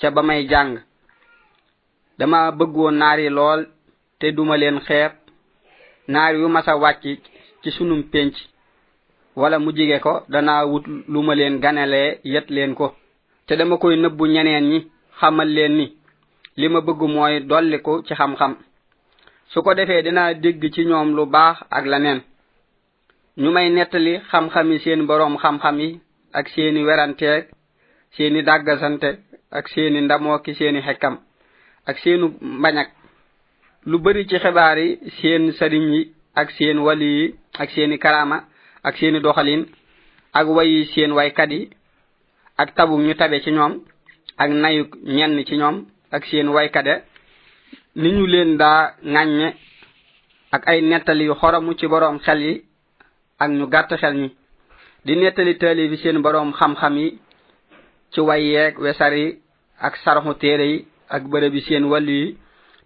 ca 0.00 0.08
ba 0.14 0.22
may 0.28 0.46
jàng 0.52 0.72
dama 2.18 2.40
bëggoon 2.58 2.94
naari 2.98 3.28
lool 3.28 3.60
te 4.18 4.26
duma 4.36 4.56
leen 4.56 4.80
xeeb 4.86 5.12
naar 6.08 6.34
yu 6.36 6.48
ma 6.48 6.60
sa 6.62 6.72
wàcc 6.76 7.04
ci 7.62 7.70
sunum 7.76 8.02
penc 8.12 8.34
wala 9.36 9.56
mu 9.58 9.70
jige 9.76 9.98
ko 10.06 10.12
danaa 10.32 10.64
wut 10.70 10.84
lu 11.12 11.18
ma 11.26 11.32
leen 11.38 11.60
ganalee 11.64 12.10
yet 12.32 12.46
leen 12.56 12.72
ko 12.78 12.86
te 13.46 13.52
dama 13.58 13.76
koy 13.80 13.96
nëbbu 13.98 14.24
ñeneen 14.34 14.64
ñi 14.72 14.78
xamal 15.18 15.48
leen 15.56 15.72
ni 15.78 15.86
li 16.60 16.66
ma 16.72 16.80
bëgg 16.86 17.00
mooy 17.14 17.34
dolli 17.50 17.78
ko 17.86 17.92
ci 18.06 18.12
xam-xam 18.20 18.52
su 19.52 19.58
ko 19.64 19.70
defee 19.78 20.02
dinaa 20.06 20.34
dégg 20.42 20.62
ci 20.74 20.82
ñoom 20.88 21.08
lu 21.16 21.22
baax 21.34 21.56
ak 21.76 21.84
laneen 21.90 22.20
ñu 23.42 23.48
may 23.54 23.68
nettali 23.76 24.12
xam-xam 24.30 24.66
yi 24.72 24.78
seen 24.84 25.00
boroom 25.08 25.34
xam-xam 25.42 25.76
yi 25.84 25.90
ak 26.38 26.46
seeni 26.52 26.80
weranteeg 26.88 27.44
seeni 28.14 28.40
dàggasante 28.48 29.08
ak 29.58 29.64
seeni 29.72 29.98
ndamoo 30.02 30.38
ki 30.44 30.52
seeni 30.58 30.80
xekkam 30.86 31.14
ak 31.88 31.96
seenu 32.02 32.26
mbañag 32.58 32.88
lu 33.86 33.98
bari 34.02 34.26
ci 34.26 34.38
xibaar 34.38 34.78
yi 34.78 34.98
seen 35.20 35.52
sariñ 35.52 35.92
yi 35.92 36.12
ak 36.34 36.50
seen 36.50 36.78
wali 36.78 37.04
yi 37.18 37.34
ak 37.58 37.70
seeni 37.70 37.98
karaama 37.98 38.44
ak 38.82 38.96
seeni 38.96 39.20
doxalin 39.20 39.66
ak 40.32 40.46
wayi 40.48 40.84
seen 40.92 41.12
waykat 41.12 41.50
yi 41.50 41.70
ak 42.56 42.74
tabum 42.74 43.02
ñu 43.06 43.14
tabe 43.14 43.40
ci 43.42 43.50
ñoom 43.52 43.74
ak 44.36 44.50
nayu 44.50 44.82
ñenn 45.16 45.44
ci 45.46 45.56
ñoom 45.56 45.86
ak 46.10 46.24
seen 46.26 46.48
waykate 46.48 47.02
ni 47.96 48.10
ñu 48.12 48.26
leen 48.26 48.56
daa 48.58 48.94
ŋàññe 49.12 49.54
ak 50.50 50.64
ay 50.68 50.80
nettali 50.82 51.24
yu 51.26 51.34
ci 51.78 51.86
boroom 51.86 52.18
xel 52.20 52.40
yi 52.42 52.64
ak 53.38 53.48
ñu 53.50 53.66
gàtt 53.68 53.90
xel 54.00 54.14
ñi 54.16 54.28
di 55.04 55.16
nettali 55.16 55.54
taali 55.56 55.88
bi 55.90 55.96
seen 55.98 56.18
boroom 56.22 56.52
xam-xam 56.52 56.96
yi 56.98 57.18
ci 58.12 58.20
way 58.20 58.42
yeeg 58.52 58.78
wesar 58.80 59.12
yi 59.14 59.38
ak 59.78 59.96
saraxu 60.04 60.34
téere 60.34 60.66
yi 60.66 60.86
ak 61.08 61.22
bërëb 61.30 61.54
yi 61.54 61.60
seen 61.60 61.84
wàllu 61.84 62.10
yi 62.12 62.36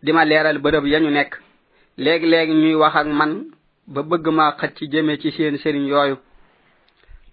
dima 0.02 0.22
leral 0.24 0.58
bërëb 0.64 0.84
ya 0.92 0.98
ñu 1.04 1.10
nekk 1.18 1.32
léegi-léegi 2.04 2.54
ñuy 2.62 2.74
wax 2.82 2.94
ak 3.00 3.06
man 3.18 3.32
ba 3.94 4.00
bëgg 4.10 4.24
maa 4.38 4.56
xëcc 4.60 4.78
jëmee 4.92 5.20
ci 5.22 5.28
seen 5.32 5.56
sëriñ 5.58 5.84
yooyu 5.92 6.16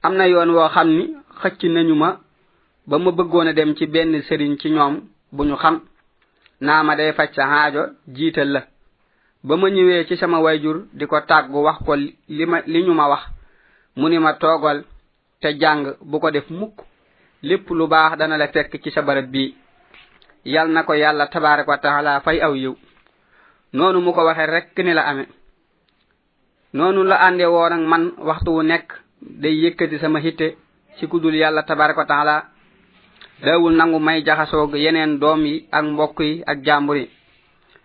am 0.06 0.14
na 0.18 0.26
yoon 0.32 0.50
woo 0.56 0.70
xam 0.76 0.90
ni 0.98 1.06
xëcc 1.42 1.62
nañu 1.76 1.96
ma 1.96 2.10
ba 2.90 2.98
ma 3.00 3.12
bëggoon 3.12 3.48
a 3.48 3.54
dem 3.54 3.76
ci 3.76 3.88
benn 3.88 4.22
sëriñ 4.22 4.56
ci 4.60 4.70
ñoom 4.72 5.02
bu 5.32 5.44
ñu 5.46 5.56
xam 5.56 5.80
naa 6.62 6.84
ma 6.84 6.96
day 6.96 7.14
facca 7.14 7.44
haajo 7.48 7.82
jiital 8.08 8.50
la 8.50 8.62
ba 9.44 9.58
ma 9.58 9.70
ñëwee 9.70 10.06
ci 10.08 10.16
sama 10.18 10.40
wayjur 10.40 10.86
di 10.94 11.06
ko 11.08 11.20
tàggu 11.22 11.58
wax 11.64 11.80
ko 11.86 11.96
li 11.96 12.46
ma 12.46 12.62
li 12.68 12.82
ñu 12.86 12.94
ma 12.94 13.08
wax 13.10 13.24
mu 13.96 14.10
ni 14.10 14.20
ma 14.20 14.34
toogal 14.34 14.84
te 15.42 15.58
jàng 15.60 15.96
bu 16.02 16.20
ko 16.20 16.30
def 16.32 16.48
mukk 16.50 16.76
lépp 17.42 17.70
lu 17.70 17.88
baax 17.88 18.18
dana 18.20 18.38
la 18.38 18.48
fekk 18.48 18.80
ci 18.84 18.92
sa 18.92 19.02
barab 19.02 19.26
bii 19.32 19.56
yal 20.46 20.70
na 20.72 20.84
ko 20.84 20.94
yàlla 20.94 21.28
tabaraka 21.28 21.70
wa 21.72 21.78
taala 21.78 22.22
fay 22.22 22.40
aw 22.42 22.54
yiw 22.56 22.74
noonu 23.74 24.00
mu 24.02 24.12
ko 24.14 24.24
waxe 24.24 24.46
rek 24.48 24.72
ni 24.80 24.94
la 24.94 25.04
amé 25.08 25.26
noonu 26.74 27.04
la 27.04 27.18
ànde 27.26 27.44
woo 27.46 27.68
nag 27.70 27.82
man 27.82 28.14
waxtu 28.18 28.50
wu 28.52 28.62
nekk 28.64 28.94
day 29.22 29.52
yëkkati 29.56 29.98
sama 30.00 30.20
hitte 30.20 30.56
ci 30.98 31.08
kudul 31.08 31.36
yàlla 31.36 31.64
tabaraka 31.64 32.02
wa 32.02 32.08
taala 32.08 32.36
daawul 33.44 33.76
nangu 33.76 34.00
may 34.00 34.22
jaxasoog 34.24 34.76
yeneen 34.76 35.20
doom 35.20 35.46
yi 35.46 35.68
ak 35.72 35.84
mbokk 35.86 36.20
yi 36.20 36.44
ak 36.48 36.64
jàmbur 36.64 36.98
yi 36.98 37.10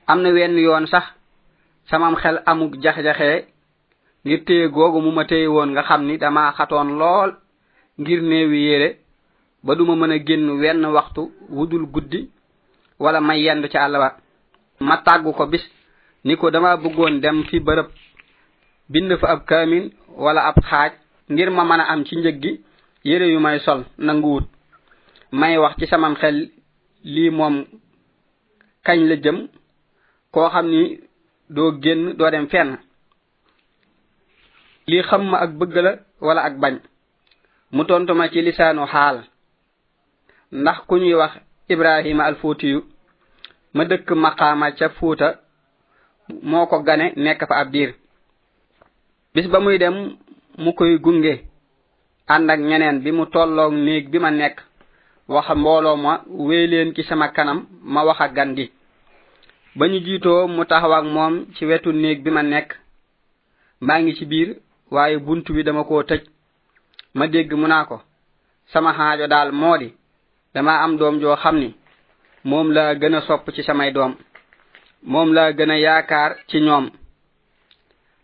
am 0.06 0.22
na 0.22 0.30
wenn 0.30 0.56
yoon 0.58 0.86
sax 0.86 1.04
samam 1.90 2.14
xel 2.16 2.38
amug 2.46 2.76
jax-jaxee 2.80 3.44
ngir 4.24 4.44
téye 4.44 4.68
googu 4.68 5.00
mu 5.02 5.10
ma 5.10 5.24
téye 5.24 5.46
woon 5.48 5.70
nga 5.72 5.82
xam 5.82 6.06
ni 6.06 6.16
dama 6.18 6.52
xatoon 6.56 6.98
lool 6.98 7.32
ngir 7.98 8.22
néewi 8.22 8.62
yére 8.62 8.98
ba 9.64 9.74
duma 9.74 9.96
mën 9.96 10.12
a 10.12 10.18
génn 10.18 10.50
wenn 10.60 10.86
waxtu 10.86 11.30
wudul 11.48 11.86
guddi 11.86 12.30
wala 13.04 13.20
may 13.20 13.44
yendu 13.44 13.68
ci 13.68 13.76
àll 13.76 13.92
ba 13.92 14.08
ma 14.80 14.96
tàggu 15.04 15.32
ko 15.36 15.46
bis 15.46 15.60
ni 16.24 16.36
ko 16.36 16.50
dama 16.50 16.76
bëggoon 16.76 17.20
dem 17.20 17.44
fi 17.44 17.60
bërëb 17.60 17.88
bind 18.88 19.12
fa 19.20 19.26
ab 19.28 19.44
kamin 19.46 19.92
wala 20.16 20.40
ab 20.48 20.56
xaaj 20.64 20.92
ngir 21.28 21.50
ma 21.50 21.64
mën 21.64 21.80
a 21.80 21.84
am 21.92 22.04
ci 22.06 22.16
njëg 22.16 22.36
gi 22.42 22.52
yére 23.04 23.26
yu 23.32 23.40
may 23.40 23.60
sol 23.60 23.84
nanguwut 23.98 24.46
may 25.32 25.58
wax 25.58 25.76
ci 25.78 25.86
samam 25.86 26.14
xel 26.16 26.50
lii 27.14 27.30
moom 27.30 27.56
kañ 28.86 28.98
la 29.08 29.16
jëm 29.16 29.38
koo 30.32 30.48
xam 30.50 30.66
ni 30.68 30.98
doo 31.50 31.72
génn 31.82 32.16
doo 32.18 32.30
dem 32.30 32.48
fenn 32.48 32.70
lii 34.86 35.02
xam 35.08 35.22
ma 35.30 35.38
ak 35.44 35.50
bëgg 35.58 35.74
la 35.86 35.92
wala 36.20 36.40
ak 36.44 36.56
bañ 36.62 36.74
mu 37.72 37.84
tontu 37.88 38.12
ma 38.14 38.28
ci 38.32 38.40
lisaanu 38.42 38.84
xaal 38.92 39.18
ndax 40.52 40.78
ku 40.88 40.94
ñuy 40.96 41.14
wax 41.20 41.32
ibrahima 41.68 42.24
alfuutiyu 42.24 42.80
ma 43.76 43.82
dëkk 43.90 44.08
maqaama 44.24 44.66
ca 44.78 44.86
fuuta 44.96 45.28
moo 46.50 46.66
ko 46.70 46.76
gane 46.86 47.06
nekk 47.24 47.40
fa 47.48 47.54
ab 47.62 47.68
diir 47.74 47.90
bis 49.34 49.46
ba 49.52 49.58
muy 49.64 49.78
dem 49.82 49.96
mu 50.62 50.70
koy 50.78 50.92
gunge 51.04 51.34
ànd 52.34 52.46
ak 52.52 52.60
ñeneen 52.68 52.98
bi 53.04 53.10
mu 53.18 53.24
tolloog 53.32 53.72
néeg 53.86 54.04
bi 54.12 54.18
ma 54.24 54.30
nekk 54.40 54.56
wax 55.34 55.48
mbooloo 55.60 55.98
ma 56.04 56.12
wéy 56.48 56.66
leen 56.72 56.94
ci 56.94 57.02
sama 57.08 57.26
kanam 57.36 57.58
ma 57.92 58.00
wax 58.08 58.18
ak 58.24 58.32
gan 58.36 58.50
gi 58.56 58.66
ba 59.78 59.84
ñu 59.90 59.98
jiitoo 60.06 60.42
mu 60.54 60.62
taxaw 60.70 60.92
ak 60.96 61.04
moom 61.14 61.34
ci 61.54 61.62
wetu 61.70 61.90
néeg 61.92 62.18
bi 62.24 62.30
ma 62.36 62.42
nekk 62.52 62.68
maa 63.86 64.00
ngi 64.00 64.12
ci 64.18 64.24
biir 64.30 64.48
waaye 64.94 65.16
bunt 65.26 65.44
bi 65.54 65.62
dama 65.66 65.82
koo 65.88 66.02
tëj 66.08 66.22
ma 67.18 67.24
dégg 67.32 67.50
mu 67.60 67.66
naa 67.68 67.84
ko 67.90 67.96
sama 68.72 68.90
xaajo 68.96 69.26
daal 69.32 69.50
moo 69.60 69.76
di 69.80 69.88
dama 70.54 70.72
am 70.84 70.92
doom 70.98 71.16
joo 71.22 71.36
xam 71.42 71.56
ni 71.62 71.68
moom 72.44 72.70
laa 72.76 72.94
gën 73.00 73.14
a 73.14 73.20
sopp 73.26 73.48
ci 73.54 73.62
samay 73.66 73.90
doom 73.96 74.12
moom 75.12 75.28
laa 75.36 75.52
gën 75.56 75.70
a 75.74 75.76
yaakaar 75.84 76.30
ci 76.48 76.56
ñoom 76.66 76.86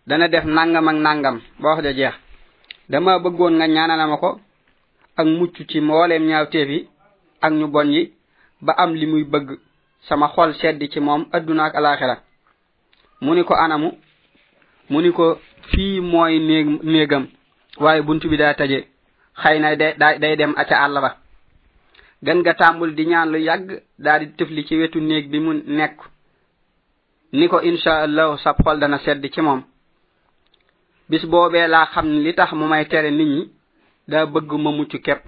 dana 0.06 0.28
def 0.28 0.44
nangam 0.44 0.88
ak 0.88 0.96
nangam 1.06 1.36
boo 1.60 1.74
xoja 1.76 1.92
jeex 1.98 2.16
dama 2.90 3.18
bëggoon 3.24 3.54
nga 3.56 3.66
ñaanalama 3.68 4.16
ko 4.22 4.30
ak 5.18 5.26
mucc 5.38 5.56
ci 5.68 5.80
mooleem 5.80 6.24
ñaawteef 6.28 6.68
yi 6.74 6.88
ak 7.44 7.52
ñu 7.58 7.66
bon 7.74 7.88
yi 7.94 8.12
ba 8.60 8.72
am 8.82 8.90
li 8.94 9.06
muy 9.06 9.24
bëgg 9.32 9.48
sama 10.08 10.26
xol 10.34 10.50
seddi 10.60 10.88
ci 10.92 11.00
moom 11.00 11.22
adduna 11.34 11.64
ak 11.64 11.74
alaaxira 11.74 12.16
mu 13.22 13.30
ni 13.34 13.42
ko 13.48 13.54
anamu 13.54 13.90
mu 14.90 14.98
ni 15.02 15.10
ko 15.12 15.26
fii 15.70 16.00
mooy 16.00 16.34
néeg 16.48 16.66
néegam 16.82 17.24
waaye 17.82 18.02
bunt 18.02 18.22
bi 18.30 18.36
daa 18.36 18.54
tëje 18.58 18.80
xëy 19.42 19.58
na 19.60 19.76
day 19.76 19.94
day 20.22 20.34
dem 20.36 20.52
ca 20.68 20.76
àll 20.84 20.94
ba 21.04 21.19
gan 22.26 22.38
nga 22.42 22.54
tàmbul 22.60 22.90
di 22.96 23.04
ñaan 23.10 23.30
lu 23.32 23.38
yàgg 23.48 23.66
daa 24.04 24.18
di 24.20 24.26
tëfli 24.36 24.62
ci 24.66 24.74
wetu 24.80 24.98
néeg 25.08 25.24
bi 25.32 25.38
mu 25.44 25.52
nekk 25.78 25.98
ni 27.38 27.46
ko 27.50 27.58
insha 27.68 27.92
allahu 28.06 28.32
sab 28.44 28.56
xol 28.64 28.78
dana 28.80 28.98
sedd 29.04 29.22
ci 29.34 29.40
moom 29.46 29.60
bis 31.10 31.24
boobee 31.32 31.66
laa 31.72 31.86
xam 31.92 32.06
ne 32.10 32.18
li 32.24 32.32
tax 32.38 32.50
mu 32.58 32.66
may 32.68 32.84
tere 32.90 33.10
nit 33.10 33.28
ñi 33.34 33.42
daa 34.10 34.26
bëgg 34.32 34.50
ma 34.64 34.70
mucc 34.78 34.92
kepp 35.06 35.24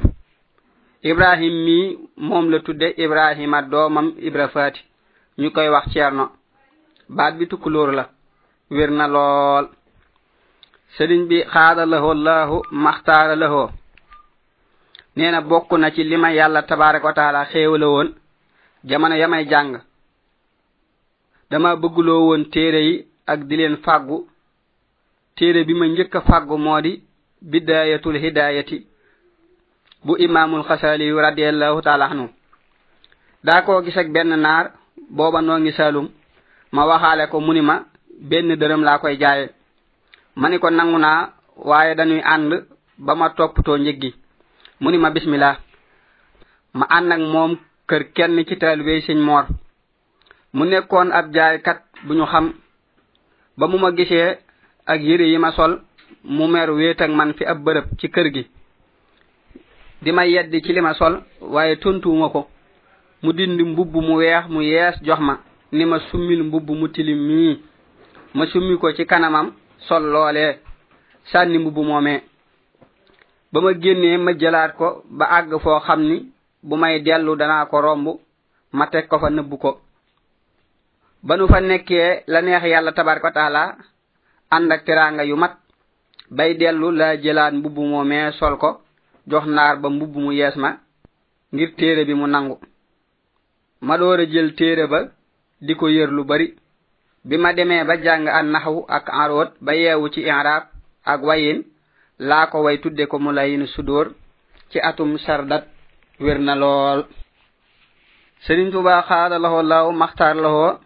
ibrahim 1.11 1.55
mii 1.67 1.87
moom 2.29 2.47
la 2.51 2.59
tudde 2.67 2.87
ibrahima 3.05 3.63
doomam 3.71 4.07
ibrafaati 4.29 4.81
ñu 5.41 5.49
koy 5.55 5.69
wax 5.75 5.85
ceerno 5.93 6.25
baat 7.17 7.33
bi 7.39 7.45
tukkulóor 7.49 7.91
la 7.99 8.05
wér 8.71 8.91
na 8.99 9.07
lool 9.15 9.67
sëriñ 10.95 11.23
bi 11.29 11.37
xaada 11.53 11.87
lahu 11.87 12.09
allahu 12.17 12.57
maxtaara 12.85 13.37
lahoo 13.37 13.69
neena 15.17 15.41
bokku 15.43 15.77
na 15.79 15.91
ci 15.91 16.05
lima 16.05 16.31
yalla 16.31 16.63
tabaaraku 16.63 17.13
taala 17.13 17.45
xewle 17.45 17.87
won 17.87 18.15
jamono 18.85 19.15
yamay 19.17 19.45
jang 19.47 19.81
dama 21.51 21.77
bëggloo 21.77 22.27
woon 22.29 22.45
téere 22.53 22.81
yi 22.89 23.07
ak 23.27 23.41
di 23.49 23.57
leen 23.57 23.77
fàggu 23.85 24.19
téere 25.37 25.65
bi 25.67 25.75
ma 25.75 25.87
njëkk 25.87 26.15
a 26.17 26.21
fàggu 26.21 26.57
moo 26.59 26.81
di 26.81 26.93
biddaayatul 27.51 28.17
hidaayati 28.23 28.87
bu 30.05 30.13
imaamul 30.25 30.65
xasaali 30.69 31.09
yu 31.09 31.17
radiallahu 31.21 31.83
taala 31.83 32.05
anu 32.11 32.27
daa 33.45 33.63
koo 33.63 33.83
gis 33.85 33.97
ak 33.97 34.09
benn 34.13 34.35
naar 34.45 34.65
booba 35.11 35.41
noo 35.43 35.59
ngi 35.61 35.73
saalum 35.73 36.09
ma 36.75 36.83
waxaale 36.89 37.25
ko 37.31 37.41
mu 37.41 37.53
ni 37.55 37.61
ma 37.61 37.85
benn 38.31 38.49
dërëm 38.61 38.83
laa 38.85 38.99
koy 38.99 39.17
jaaye 39.23 39.47
ma 40.37 40.49
ni 40.49 40.59
ko 40.59 40.71
nangu 40.71 40.99
naa 40.99 41.21
waaye 41.69 41.95
danuy 41.95 42.21
ànd 42.35 42.53
ba 43.05 43.13
ma 43.15 43.27
toppatoo 43.37 43.77
njëg 43.79 43.99
gi 44.03 44.11
mu 44.83 44.91
ni 44.91 44.99
ma 44.99 45.11
bismillah 45.11 45.59
ma 46.75 46.87
ànd 46.97 47.13
ak 47.13 47.21
moom 47.21 47.53
kër 47.89 48.03
kenn 48.15 48.45
ci 48.49 48.57
talibé 48.59 49.01
señ 49.07 49.19
moor 49.19 49.47
mu 50.53 50.65
nekkoon 50.67 51.09
ab 51.13 51.33
jaay 51.35 51.63
kat 51.63 51.81
bu 52.07 52.15
ñu 52.15 52.27
xam 52.27 52.53
ba 53.59 53.67
mu 53.69 53.79
ma 53.79 53.91
gisee 53.93 54.39
ak 54.87 55.01
yëre 55.03 55.29
yi 55.33 55.39
ma 55.39 55.53
sol 55.53 55.81
mu 56.25 56.47
mer 56.49 56.71
wéet 56.71 57.01
ak 57.01 57.11
man 57.11 57.33
fi 57.35 57.45
ab 57.45 57.59
bërëb 57.65 57.85
ci 57.99 58.09
kër 58.11 58.27
gi 58.35 58.49
di 60.03 60.11
may 60.13 60.31
yedd 60.33 60.51
ci 60.65 60.73
li 60.73 60.81
ma 60.81 60.95
sol 60.95 61.15
waaye 61.41 61.77
tontuuma 61.77 62.29
ko 62.31 62.49
mu 63.23 63.33
dindi 63.33 63.63
mbubb 63.65 63.95
mu 63.95 64.17
weex 64.17 64.49
mu 64.49 64.63
yees 64.63 64.97
jox 65.03 65.21
ma 65.21 65.39
ni 65.71 65.85
ma 65.85 65.99
summil 66.11 66.43
mbubb 66.45 66.71
mu 66.71 66.89
tilim 66.89 67.21
mii 67.27 67.63
ma 68.35 68.47
summi 68.47 68.79
ko 68.79 68.93
ci 68.93 69.07
kanamam 69.07 69.53
sol 69.87 70.03
loolee 70.11 70.59
sànni 71.31 71.59
mbubb 71.59 71.79
moomee 71.87 72.21
ba 73.53 73.61
ma 73.61 73.73
génnee 73.85 74.17
ma 74.25 74.33
jëlaat 74.41 74.73
ko 74.79 74.87
ba 75.19 75.25
àgg 75.39 75.51
foo 75.65 75.79
xam 75.87 76.01
ni 76.09 76.17
bu 76.67 76.75
may 76.83 76.97
dellu 77.07 77.33
danaa 77.41 77.67
ko 77.71 77.77
romb 77.87 78.07
ma 78.77 78.85
teg 78.93 79.05
ko 79.11 79.17
fa 79.23 79.29
nëbbu 79.37 79.57
ko 79.65 79.71
ba 81.27 81.33
nu 81.37 81.45
fa 81.53 81.59
nekkee 81.69 82.11
la 82.33 82.39
neex 82.47 82.63
yàlla 82.73 82.93
tabaraka 82.97 83.31
taala 83.37 83.63
ànd 84.55 84.69
ak 84.75 84.83
teranga 84.87 85.23
yu 85.31 85.37
mat 85.43 85.55
bay 86.37 86.51
dellu 86.61 86.89
la 87.01 87.09
jëlaat 87.25 87.53
mbubbu 87.59 87.83
moo 87.91 88.05
mee 88.11 88.27
sol 88.39 88.55
ko 88.63 88.71
jox 89.31 89.45
naar 89.57 89.75
ba 89.81 89.89
mbubbu 89.91 90.19
mu 90.25 90.33
yees 90.41 90.57
ma 90.63 90.71
ngir 91.53 91.71
téere 91.79 92.03
bi 92.09 92.15
mu 92.21 92.27
nangu 92.27 92.57
ma 93.87 93.95
door 94.01 94.19
a 94.21 94.27
jël 94.33 94.51
téere 94.59 94.85
ba 94.93 95.01
di 95.67 95.73
ko 95.81 95.87
yër 95.97 96.11
lu 96.17 96.23
bari 96.31 96.47
bi 97.29 97.37
ma 97.43 97.51
demee 97.57 97.85
ba 97.89 97.95
jàng 98.05 98.27
an 98.39 98.47
naxu 98.53 98.83
ak 98.97 99.05
enroot 99.23 99.51
ba 99.65 99.73
yeewu 99.81 100.07
ci 100.13 100.21
inraab 100.21 100.65
ak 101.13 101.21
wayin 101.29 101.61
laa 102.23 102.47
ko 102.47 102.63
way 102.65 102.79
tudde 102.81 103.09
ko 103.11 103.19
mulayin 103.19 103.67
sudor 103.67 104.07
ci 104.71 104.79
atum 104.81 105.19
sardat 105.19 105.65
wér 106.23 106.39
na 106.39 106.55
lool 106.55 107.01
sëriñ 108.47 108.71
tuba 108.71 109.03
xaada 109.09 109.37
laxo 109.39 109.63
law 109.63 109.87
maxtaar 109.93 110.37
laxo 110.45 110.81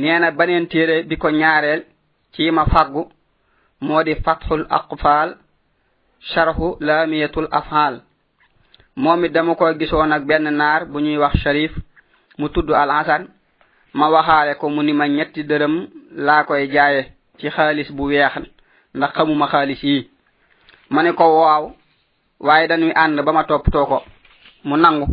nee 0.00 0.18
na 0.20 0.30
baneen 0.38 0.66
téere 0.72 0.96
bi 1.08 1.16
ko 1.22 1.28
ñaareel 1.30 1.82
ci 2.34 2.50
ma 2.50 2.64
fàggu 2.72 3.02
moo 3.80 4.02
di 4.06 4.14
fathul 4.24 4.66
aqfaal 4.78 5.30
sharhu 6.30 6.68
lamiyatul 6.86 7.48
afhal 7.50 7.94
moom 8.96 9.24
it 9.24 9.32
dama 9.32 9.54
ko 9.58 9.64
gisoon 9.78 10.12
ak 10.16 10.22
benn 10.28 10.46
naar 10.60 10.82
bu 10.90 10.98
ñuy 11.00 11.16
wax 11.22 11.34
sharif 11.42 11.72
mu 12.38 12.46
tudd 12.54 12.70
al 12.72 12.90
hasan 12.96 13.22
ma 13.94 14.06
waxaale 14.14 14.52
ko 14.60 14.68
mu 14.68 14.82
ni 14.82 14.92
ma 14.92 15.06
ñetti 15.08 15.40
dërëm 15.50 15.74
laa 16.26 16.44
koy 16.46 16.64
jaaye 16.74 17.02
ci 17.38 17.46
xaalis 17.56 17.90
bu 17.96 18.02
weex 18.10 18.34
ndax 18.94 19.10
xamuma 19.16 19.46
xaalis 19.54 19.82
yii 19.84 20.11
ma 20.92 21.02
ne 21.02 21.12
ko 21.12 21.24
waaw 21.40 21.64
waaye 22.46 22.66
dañuy 22.68 22.92
ànd 23.02 23.16
ba 23.26 23.32
ma 23.32 23.44
toppatoo 23.48 23.86
ko 23.90 23.98
mu 24.68 24.76
nangu 24.76 25.06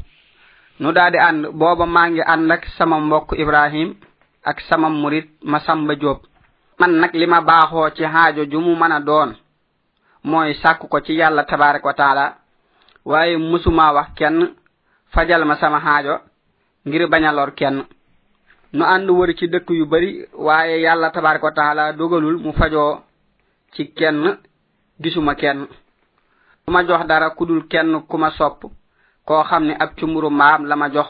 nu 0.81 0.91
daal 0.95 1.11
di 1.11 1.17
ànd 1.27 1.41
booba 1.59 1.85
maa 1.95 2.07
ngi 2.11 2.21
ànd 2.33 2.51
ak 2.55 2.63
sama 2.77 2.95
mbokk 3.05 3.29
ibrahim 3.41 3.89
ak 4.49 4.57
sama 4.69 4.87
murit 4.89 5.27
ma 5.51 5.59
samba 5.65 5.93
joob 6.01 6.19
man 6.79 6.91
nag 7.01 7.13
li 7.19 7.25
ma 7.33 7.39
baaxoo 7.49 7.89
ci 7.95 8.03
xaajo 8.13 8.43
ju 8.51 8.59
mu 8.65 8.75
mën 8.75 8.91
a 8.91 8.99
doon 9.09 9.29
mooy 10.23 10.53
sàkku 10.61 10.87
ko 10.87 10.99
ci 11.01 11.13
yàlla 11.19 11.43
tabaarak 11.43 11.85
wa 11.85 11.93
taala 11.93 12.25
waaye 13.05 13.37
musumaa 13.37 13.93
wax 13.93 14.07
kenn 14.17 14.55
fajal 15.13 15.45
ma 15.45 15.55
sama 15.55 15.79
xaajo 15.79 16.15
ngir 16.87 17.07
bañ 17.11 17.23
a 17.25 17.31
lor 17.31 17.51
kenn 17.59 17.85
nu 18.73 18.83
ànd 18.93 19.09
wër 19.09 19.33
ci 19.37 19.47
dëkk 19.47 19.69
yu 19.79 19.85
bari 19.85 20.25
waaye 20.33 20.81
yàlla 20.81 21.09
tabaarak 21.11 21.43
wa 21.43 21.51
taala 21.51 21.93
dugalul 21.93 22.37
mu 22.43 22.51
fajoo 22.53 22.99
ci 23.73 23.83
kenn 23.91 24.35
gisuma 25.01 25.35
kenn 25.35 25.67
duma 26.67 26.83
jox 26.85 27.07
dara 27.07 27.29
kudul 27.29 27.63
kenn 27.69 28.01
kuma 28.09 28.29
sopp 28.37 28.61
koo 29.25 29.43
xam 29.49 29.63
ne 29.67 29.73
ab 29.83 29.91
cumuru 29.97 30.29
maam 30.29 30.65
la 30.65 30.75
ma 30.75 30.89
jox 30.91 31.07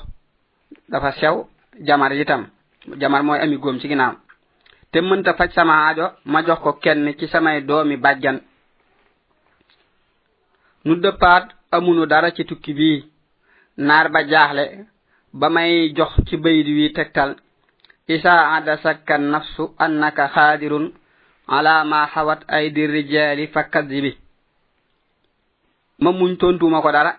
dafa 0.91 1.11
sew 1.19 1.47
jamar 1.87 2.13
itam 2.13 2.47
jamar 2.99 3.23
mooy 3.23 3.39
ami 3.39 3.57
góom 3.57 3.79
ci 3.79 3.87
ginaaw 3.87 4.13
te 4.91 5.01
mënta 5.01 5.33
faj 5.33 5.51
sama 5.55 5.73
aajo 5.73 6.05
ma 6.25 6.41
jox 6.47 6.59
ko 6.61 6.71
kenn 6.73 7.15
ci 7.17 7.27
samay 7.27 7.61
doomi 7.61 7.97
bàjjan 7.97 8.39
nu 10.85 10.95
dëppaat 10.95 11.45
amunu 11.71 12.05
dara 12.05 12.31
ci 12.31 12.43
tukki 12.45 12.73
bii 12.73 13.03
naar 13.77 14.09
ba 14.11 14.19
jaaxle 14.29 14.63
ba 15.33 15.47
may 15.49 15.91
jox 15.97 16.11
ci 16.27 16.37
bayit 16.37 16.67
wi 16.77 16.93
tegtal 16.93 17.31
isa 18.07 18.33
adasaka 18.55 19.17
nafsu 19.17 19.63
annaka 19.77 20.27
xaadirun 20.33 20.87
ala 21.49 21.81
ma 21.85 22.05
hawat 22.05 22.45
ay 22.47 22.69
dirijali 22.69 23.47
fakadibi 23.49 24.13
ma 25.99 26.11
muñ 26.11 26.37
tontuma 26.37 26.81
ko 26.81 26.91
dara 26.91 27.11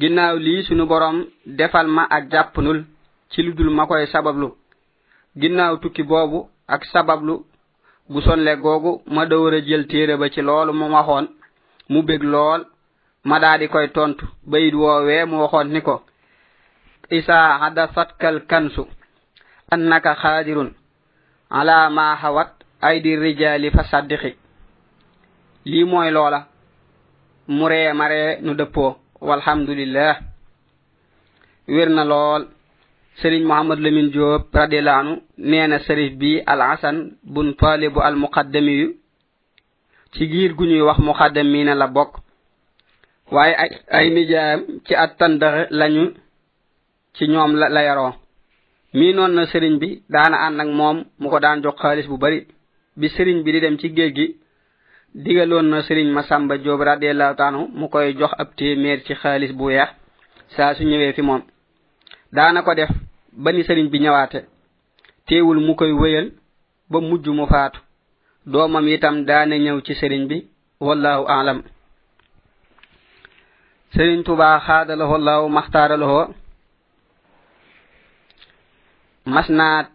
ginnaaw 0.00 0.36
lii 0.38 0.62
sunu 0.68 0.84
borom 0.86 1.18
defal 1.46 1.86
ma 1.96 2.02
ak 2.16 2.24
jàppnul 2.32 2.84
ci 3.32 3.42
ludul 3.42 3.70
ma 3.74 3.86
koy 3.86 4.06
sabablu 4.12 4.48
ginnaaw 5.40 5.76
tukki 5.80 6.02
boobu 6.02 6.48
ak 6.68 6.84
sabablu 6.92 7.34
bu 8.10 8.20
sonle 8.26 8.52
googu 8.62 9.00
ma 9.14 9.24
dawara 9.30 9.58
jël 9.66 9.86
téere 9.88 10.14
ba 10.18 10.28
ci 10.30 10.40
loolu 10.42 10.72
mu 10.72 10.84
waxoon 10.94 11.26
mu 11.88 12.02
bég 12.02 12.22
lool 12.22 12.62
ma 13.24 13.38
daa 13.40 13.58
di 13.58 13.68
koy 13.68 13.88
tontu 13.96 14.24
ba 14.50 14.58
it 14.60 14.74
woowee 14.74 15.24
mu 15.26 15.36
waxoon 15.42 15.68
ni 15.72 15.80
ko 15.80 15.94
isa 17.10 17.58
hadasatkal 17.60 18.38
kansu 18.50 18.82
annaka 19.72 20.12
xaadirun 20.22 20.70
ala 21.50 21.88
ma 21.90 22.14
hawat 22.22 22.63
aydi 22.84 23.12
rijali 23.24 23.70
fa 23.74 23.82
saddiqi 23.90 24.30
li 25.72 25.84
moy 25.90 26.10
lola 26.16 26.40
mure 27.56 27.80
mare 28.00 28.22
nu 28.44 28.54
deppo 28.54 28.84
walhamdulillah 29.28 30.14
wirna 31.74 32.02
lol 32.04 32.42
serigne 33.20 33.46
mohammed 33.48 33.78
lamine 33.84 34.10
diop 34.12 34.42
radilanu 34.54 35.12
neena 35.38 35.78
serif 35.86 36.12
bi 36.20 36.30
al 36.46 36.60
hasan 36.68 36.96
bun 37.34 37.48
talibu 37.62 38.00
al 38.02 38.16
muqaddami 38.16 38.78
ci 40.14 40.22
giir 40.30 40.52
guñuy 40.54 40.82
wax 40.88 40.98
muqaddamina 40.98 41.74
la 41.74 41.86
bok 41.86 42.12
waaye 43.32 43.54
ay 43.62 43.70
ay 43.96 44.06
nijaayam 44.14 44.60
ci 44.86 44.94
at 44.94 45.12
tandar 45.18 45.56
lañu 45.70 46.04
ci 47.16 47.26
ñoom 47.28 47.52
la 47.60 47.66
la 47.74 47.82
yaroo 47.82 48.14
mii 48.94 49.12
noon 49.14 49.32
na 49.34 49.46
sëriñ 49.46 49.78
bi 49.82 50.02
daana 50.12 50.36
ànd 50.46 50.60
ak 50.60 50.68
moom 50.78 50.98
mu 51.20 51.30
ko 51.30 51.38
daan 51.40 51.62
jox 51.62 51.76
xaalis 51.82 52.06
bu 52.08 52.18
bari 52.24 52.40
bi 52.96 53.08
sëriñ 53.10 53.42
bi 53.42 53.52
di 53.52 53.60
dem 53.60 53.76
ci 53.78 53.92
géej 53.92 54.12
gi 54.16 54.26
digaloon 55.24 55.66
na 55.68 55.82
sëriñ 55.82 56.08
masamba 56.14 56.54
joob 56.64 56.80
radiallahu 56.82 57.36
taanu 57.36 57.60
mu 57.72 57.88
koy 57.88 58.14
jox 58.18 58.32
ab 58.38 58.54
téeméer 58.56 59.02
ci 59.06 59.14
xaalis 59.14 59.52
bu 59.52 59.64
weex 59.64 59.88
saa 60.56 60.74
su 60.74 60.82
ñëwee 60.84 61.12
fi 61.12 61.22
moom 61.22 61.42
daana 62.32 62.62
ko 62.62 62.74
def 62.74 62.90
ba 63.32 63.52
ni 63.52 63.64
sëriñ 63.64 63.88
bi 63.90 63.98
ñëwaate 63.98 64.40
téewul 65.26 65.58
mu 65.66 65.74
koy 65.74 65.92
wëyal 65.92 66.32
ba 66.90 67.00
mujj 67.00 67.26
mu 67.28 67.46
faatu 67.46 67.80
doomam 68.46 68.86
itam 68.88 69.24
daana 69.24 69.56
ñëw 69.58 69.80
ci 69.82 69.94
sëriñ 69.94 70.26
bi 70.28 70.46
wallahu 70.80 71.24
aalam 71.28 71.62
sëriñ 73.94 74.22
tuba 74.24 74.58
xaadalaho 74.66 75.18
llahu 75.18 75.48
maxtaaralaho 75.48 76.20
mas 79.26 79.48
naa 79.48 79.88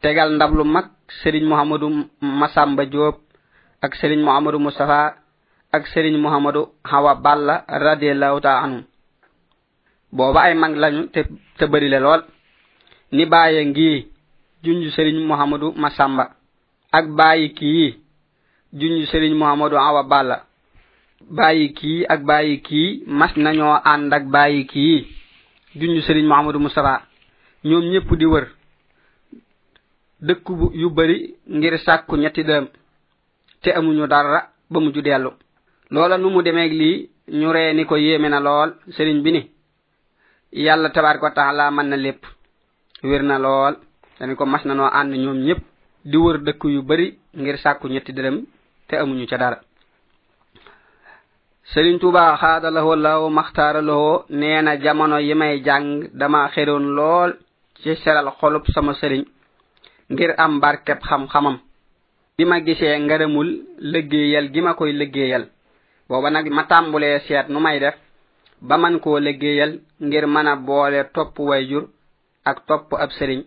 tegal 0.00 0.30
ndab 0.34 0.52
lu 0.56 0.64
mag 0.64 0.86
serigne 1.22 1.46
mohamadou 1.48 2.08
masamba 2.20 2.86
diop 2.86 3.20
ak 3.80 3.92
serigne 3.96 4.24
mohamadou 4.26 4.58
mustapha 4.60 5.14
ak 5.72 5.82
serigne 5.94 6.18
mohamadou 6.18 6.74
hawa 6.82 7.14
balla 7.14 7.62
radiyallahu 7.68 8.40
ta'ala 8.42 8.60
anhu 8.66 8.80
booba 10.12 10.50
ay 10.50 10.54
mag 10.58 10.74
lañu 10.74 11.06
te 11.12 11.24
te 11.58 11.64
bari 11.66 11.88
la 11.88 12.00
lool 12.00 12.22
ni 13.12 13.24
baye 13.26 13.64
ngi 13.66 14.06
junju 14.62 14.90
serigne 14.90 15.26
mohamadou 15.26 15.72
masamba 15.76 16.30
ak 16.92 17.06
baye 17.14 17.52
ki 17.54 17.94
junju 18.72 19.06
serigne 19.06 19.38
mohamadou 19.38 19.78
hawa 19.78 20.02
balla 20.02 20.42
baye 21.30 21.68
ki 21.72 22.06
ak 22.08 22.22
baye 22.24 22.56
ki 22.60 23.04
mas 23.06 23.32
nañu 23.36 23.78
and 23.84 24.12
ak 24.12 24.26
baye 24.26 24.66
ki 24.66 25.06
junju 25.76 26.02
serigne 26.02 26.28
mohamadou 26.28 26.58
mustapha 26.60 27.06
ñom 27.64 27.84
ñepp 27.90 28.10
di 28.18 28.26
wër 28.26 28.55
dëkk 30.26 30.46
bu 30.58 30.66
yu 30.80 30.88
bari 30.98 31.18
ngir 31.56 31.74
sàkku 31.86 32.14
ñetti 32.22 32.42
dërëm 32.48 32.66
te 33.62 33.68
amuñu 33.78 34.04
dara 34.12 34.40
ba 34.72 34.78
mu 34.82 34.90
juddellu 34.94 35.30
loola 35.94 36.16
nu 36.18 36.28
mu 36.34 36.40
demeeg 36.46 36.72
lii 36.80 36.98
ñu 37.40 37.48
ree 37.54 37.72
ni 37.76 37.82
ko 37.90 37.94
yéeme 38.04 38.28
na 38.30 38.38
lool 38.46 38.70
sëriñ 38.94 39.18
bi 39.24 39.30
ni 39.34 39.42
yàlla 40.64 40.88
tabaar 40.94 41.18
ko 41.20 41.28
taala 41.36 41.64
man 41.76 41.88
na 41.90 41.96
lépp 42.04 42.22
wér 43.08 43.22
na 43.30 43.36
lool 43.44 43.74
dani 44.18 44.34
ko 44.38 44.44
mas 44.46 44.64
na 44.66 44.74
noo 44.76 44.90
ànd 44.98 45.10
ñoom 45.24 45.38
ñëpp 45.46 45.62
di 46.10 46.16
wër 46.24 46.36
dëkk 46.46 46.62
yu 46.74 46.80
bari 46.88 47.06
ngir 47.40 47.56
sàkku 47.64 47.86
ñetti 47.94 48.12
dërëm 48.16 48.36
te 48.88 48.94
amuñu 49.02 49.26
ca 49.30 49.36
dara 49.42 49.58
sëriñ 51.72 51.96
tuuba 52.02 52.36
xaada 52.40 52.68
lahu 52.76 52.90
law 53.04 53.22
maxtaara 53.36 53.80
lahoo 53.88 54.24
nee 54.40 54.60
na 54.62 54.72
jamono 54.84 55.16
yi 55.26 55.34
may 55.40 55.54
jàng 55.66 55.86
dama 56.20 56.40
xéroon 56.54 56.86
lool 56.98 57.30
ci 57.80 57.90
seral 58.02 58.28
xolub 58.40 58.64
sama 58.74 58.94
sëriñ 59.02 59.24
ngir 60.10 60.34
am 60.38 60.60
barkeb 60.60 61.00
xam-xamam 61.08 61.56
bi 62.36 62.42
ma 62.50 62.56
gisee 62.66 62.96
ngërëmul 63.04 63.48
lëggéeyal 63.92 64.46
gi 64.52 64.60
ma 64.66 64.72
koy 64.78 64.90
lëggéeyal 65.00 65.44
booba 66.08 66.28
nag 66.32 66.46
ma 66.56 66.62
tàmbulee 66.70 67.18
seet 67.26 67.46
nu 67.52 67.58
may 67.64 67.78
def 67.84 67.96
ba 68.68 68.74
man 68.82 68.94
koo 69.04 69.18
lëggéeyal 69.26 69.72
ngir 70.06 70.24
mën 70.34 70.48
a 70.52 70.54
boole 70.66 71.00
topp 71.14 71.36
way 71.48 71.62
jur 71.70 71.84
ak 72.50 72.58
topp 72.68 72.86
ab 73.04 73.10
sëriñ 73.18 73.40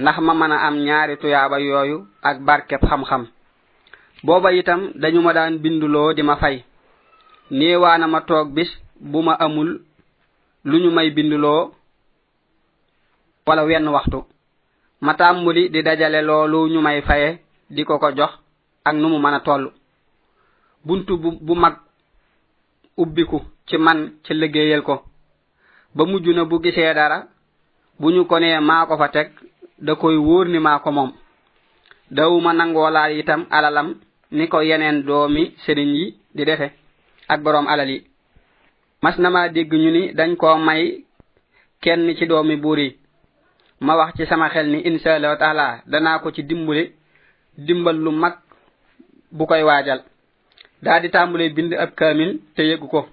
ndax 0.00 0.16
ma 0.26 0.32
mën 0.40 0.52
a 0.56 0.62
am 0.66 0.76
ñaari 0.86 1.14
tuyaaba 1.20 1.56
yooyu 1.68 1.98
ak 2.28 2.36
barkeb 2.46 2.82
xam-xam 2.88 3.22
booba 4.26 4.48
itam 4.60 4.80
dañu 5.00 5.20
ma 5.22 5.32
daan 5.36 5.54
binduloo 5.62 6.10
di 6.16 6.22
ma 6.28 6.36
fay 6.42 6.56
niiwaana 7.56 8.06
ma 8.14 8.20
toog 8.28 8.48
bis 8.56 8.70
bu 9.10 9.18
ma 9.26 9.32
amul 9.44 9.70
lu 10.68 10.76
ñu 10.82 10.90
may 10.96 11.08
binduloo 11.16 11.62
wala 13.46 13.62
wenn 13.66 13.88
waxtu 13.96 14.20
ma 15.00 15.14
tàmbuli 15.14 15.68
di 15.70 15.82
dajale 15.82 16.22
loolu 16.22 16.60
ñu 16.72 16.80
may 16.80 17.02
faye 17.02 17.38
di 17.70 17.84
ko 17.84 17.98
ko 17.98 18.12
jox 18.16 18.30
ak 18.84 18.94
nu 18.94 19.08
mu 19.08 19.18
mën 19.18 19.34
a 19.34 19.40
toll 19.40 19.72
bunt 20.84 21.06
bu, 21.08 21.30
bu 21.46 21.54
mag 21.54 21.74
ubbiku 22.96 23.40
ci 23.66 23.76
man 23.78 24.12
ci 24.24 24.34
liggéeyal 24.34 24.82
ko 24.82 25.02
ba 25.94 26.04
mujj 26.04 26.26
na 26.36 26.44
bu 26.44 26.60
gisee 26.62 26.94
dara 26.94 27.26
bu 27.98 28.10
ñu 28.10 28.26
ko 28.26 28.38
nee 28.38 28.60
maa 28.60 28.86
ko 28.86 28.96
fa 28.98 29.08
teg 29.08 29.30
da 29.78 29.94
koy 29.94 30.16
wóor 30.16 30.46
ni 30.48 30.58
maa 30.58 30.78
ko 30.80 30.90
moom 30.92 31.12
dawuma 32.10 32.52
nangoo 32.52 32.90
laal 32.90 33.12
itam 33.16 33.46
alalam 33.50 33.94
ni 34.32 34.48
ko 34.48 34.60
yeneen 34.62 35.02
doomi 35.06 35.54
sëriñ 35.64 35.88
yi 35.98 36.14
di 36.34 36.44
defe 36.44 36.72
ak 37.28 37.40
boroom 37.42 37.66
alal 37.68 37.90
yi 37.90 38.04
mas 39.02 39.16
na 39.18 39.30
maa 39.30 39.48
dégg 39.48 39.72
ñu 39.72 39.90
ni 39.90 40.12
dañ 40.12 40.36
koo 40.36 40.58
may 40.58 41.04
kenn 41.80 42.14
ci 42.16 42.26
doomi 42.26 42.56
buur 42.56 42.78
yi 42.78 42.99
ma 43.80 43.96
wax 43.96 44.12
ci 44.16 44.26
sama 44.26 44.48
xel 44.48 44.68
ni 44.70 44.78
insha 44.80 45.14
allah 45.16 45.36
taala 45.38 45.82
dana 45.86 46.18
ko 46.18 46.30
ci 46.32 46.42
dimbali 46.44 46.92
dimbal 47.58 47.96
lu 47.96 48.10
mag 48.12 48.36
bu 49.32 49.46
koy 49.46 49.62
waajal 49.68 50.00
daa 50.82 51.00
di 51.00 51.08
tàmbale 51.10 51.48
bind 51.56 51.72
ab 51.74 51.90
kamil 51.96 52.36
te 52.56 52.62
yëgg 52.70 52.82
ko 52.90 53.08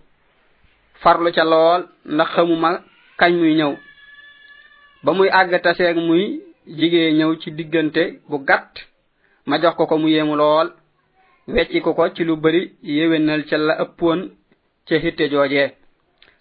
farlu 1.01 1.31
ca 1.35 1.43
lool 1.51 1.81
ndax 2.13 2.29
xamuma 2.33 2.69
kañ 3.19 3.33
muy 3.39 3.53
ñëw 3.59 3.73
ba 5.03 5.11
muy 5.13 5.29
àgg 5.39 5.53
taseeg 5.63 5.97
muy 6.07 6.25
jigee 6.77 7.11
ñëw 7.17 7.33
ci 7.41 7.49
diggante 7.57 8.03
bu 8.29 8.37
gàtt 8.47 8.73
ma 9.47 9.57
jox 9.61 9.75
ko 9.77 9.87
ko 9.87 9.95
mu 9.97 10.07
yéemu 10.09 10.35
lool 10.41 10.67
wecci 11.53 11.81
ko 11.81 11.91
ko 11.97 12.03
ci 12.15 12.23
lu 12.23 12.35
bari 12.43 12.63
yewenal 12.83 13.41
ca 13.49 13.57
la 13.57 13.73
ëppoon 13.83 14.19
ca 14.87 14.93
xitte 15.01 15.23
joojee 15.31 15.67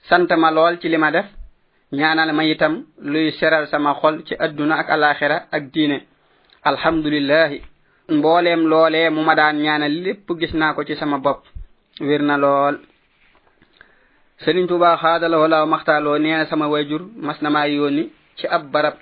sant 0.08 0.28
ma 0.36 0.50
lool 0.56 0.74
ci 0.80 0.88
li 0.88 0.96
ma 0.98 1.10
def 1.14 1.28
ñaanal 1.92 2.32
ma 2.32 2.44
itam 2.44 2.84
luy 3.00 3.30
seral 3.38 3.68
sama 3.68 3.94
xol 4.00 4.24
ci 4.26 4.34
àdduna 4.36 4.74
ak 4.74 4.88
alaxira 4.90 5.46
ak 5.52 5.62
diine 5.72 6.00
alhamdulillahi 6.64 7.60
mbooleem 8.10 8.66
loolee 8.66 9.08
mu 9.10 9.22
ma 9.22 9.34
daan 9.36 9.56
ñaanal 9.62 9.92
lépp 10.02 10.26
gis 10.40 10.52
naa 10.54 10.74
ko 10.74 10.82
ci 10.84 10.94
sama 10.96 11.18
bopp 11.18 11.44
wér 12.00 12.22
na 12.22 12.36
lool 12.36 12.78
sëriñ 14.42 14.66
tuubaa 14.68 14.96
xaadalahu 14.98 15.46
laa 15.48 15.64
maxtaaloo 15.66 16.18
nee 16.18 16.36
na 16.38 16.46
sama 16.46 16.66
wayjur 16.68 17.02
mas 17.16 17.40
na 17.42 17.50
maa 17.50 17.66
yónni 17.68 18.10
ci 18.38 18.46
ab 18.48 18.68
barab 18.72 18.94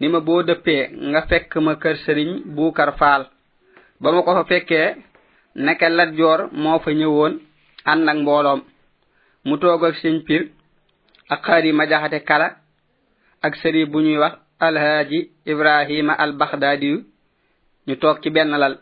ni 0.00 0.08
ma 0.08 0.20
boo 0.20 0.42
dëppee 0.44 0.88
nga 1.10 1.22
fekk 1.22 1.54
ma 1.60 1.74
kër 1.82 1.96
sëriñ 2.06 2.28
buukar 2.54 2.94
faal 2.98 3.22
ba 4.00 4.12
ma 4.12 4.22
ko 4.22 4.30
fa 4.38 4.44
fekkee 4.44 4.94
naka 5.56 5.88
lat 5.88 6.10
joor 6.18 6.40
moo 6.52 6.78
fa 6.78 6.90
ñëwoon 6.92 7.32
ànd 7.90 8.08
ak 8.08 8.18
mbooloom 8.20 8.60
mu 9.46 9.56
toog 9.58 9.82
ak 9.84 9.96
sëñ 10.04 10.18
pile 10.26 10.50
akhari 11.28 11.72
majahate 11.72 12.20
kala 12.24 12.56
ak 13.42 13.54
seri 13.62 13.84
bu 13.86 14.00
ñuy 14.00 14.16
wax 14.18 14.34
alhaji 14.60 15.30
ibrahima 15.46 16.12
al 16.18 16.32
baghdadi 16.32 17.04
ñu 17.86 17.96
tok 17.96 18.20
ci 18.22 18.30
ben 18.30 18.48
lal 18.56 18.78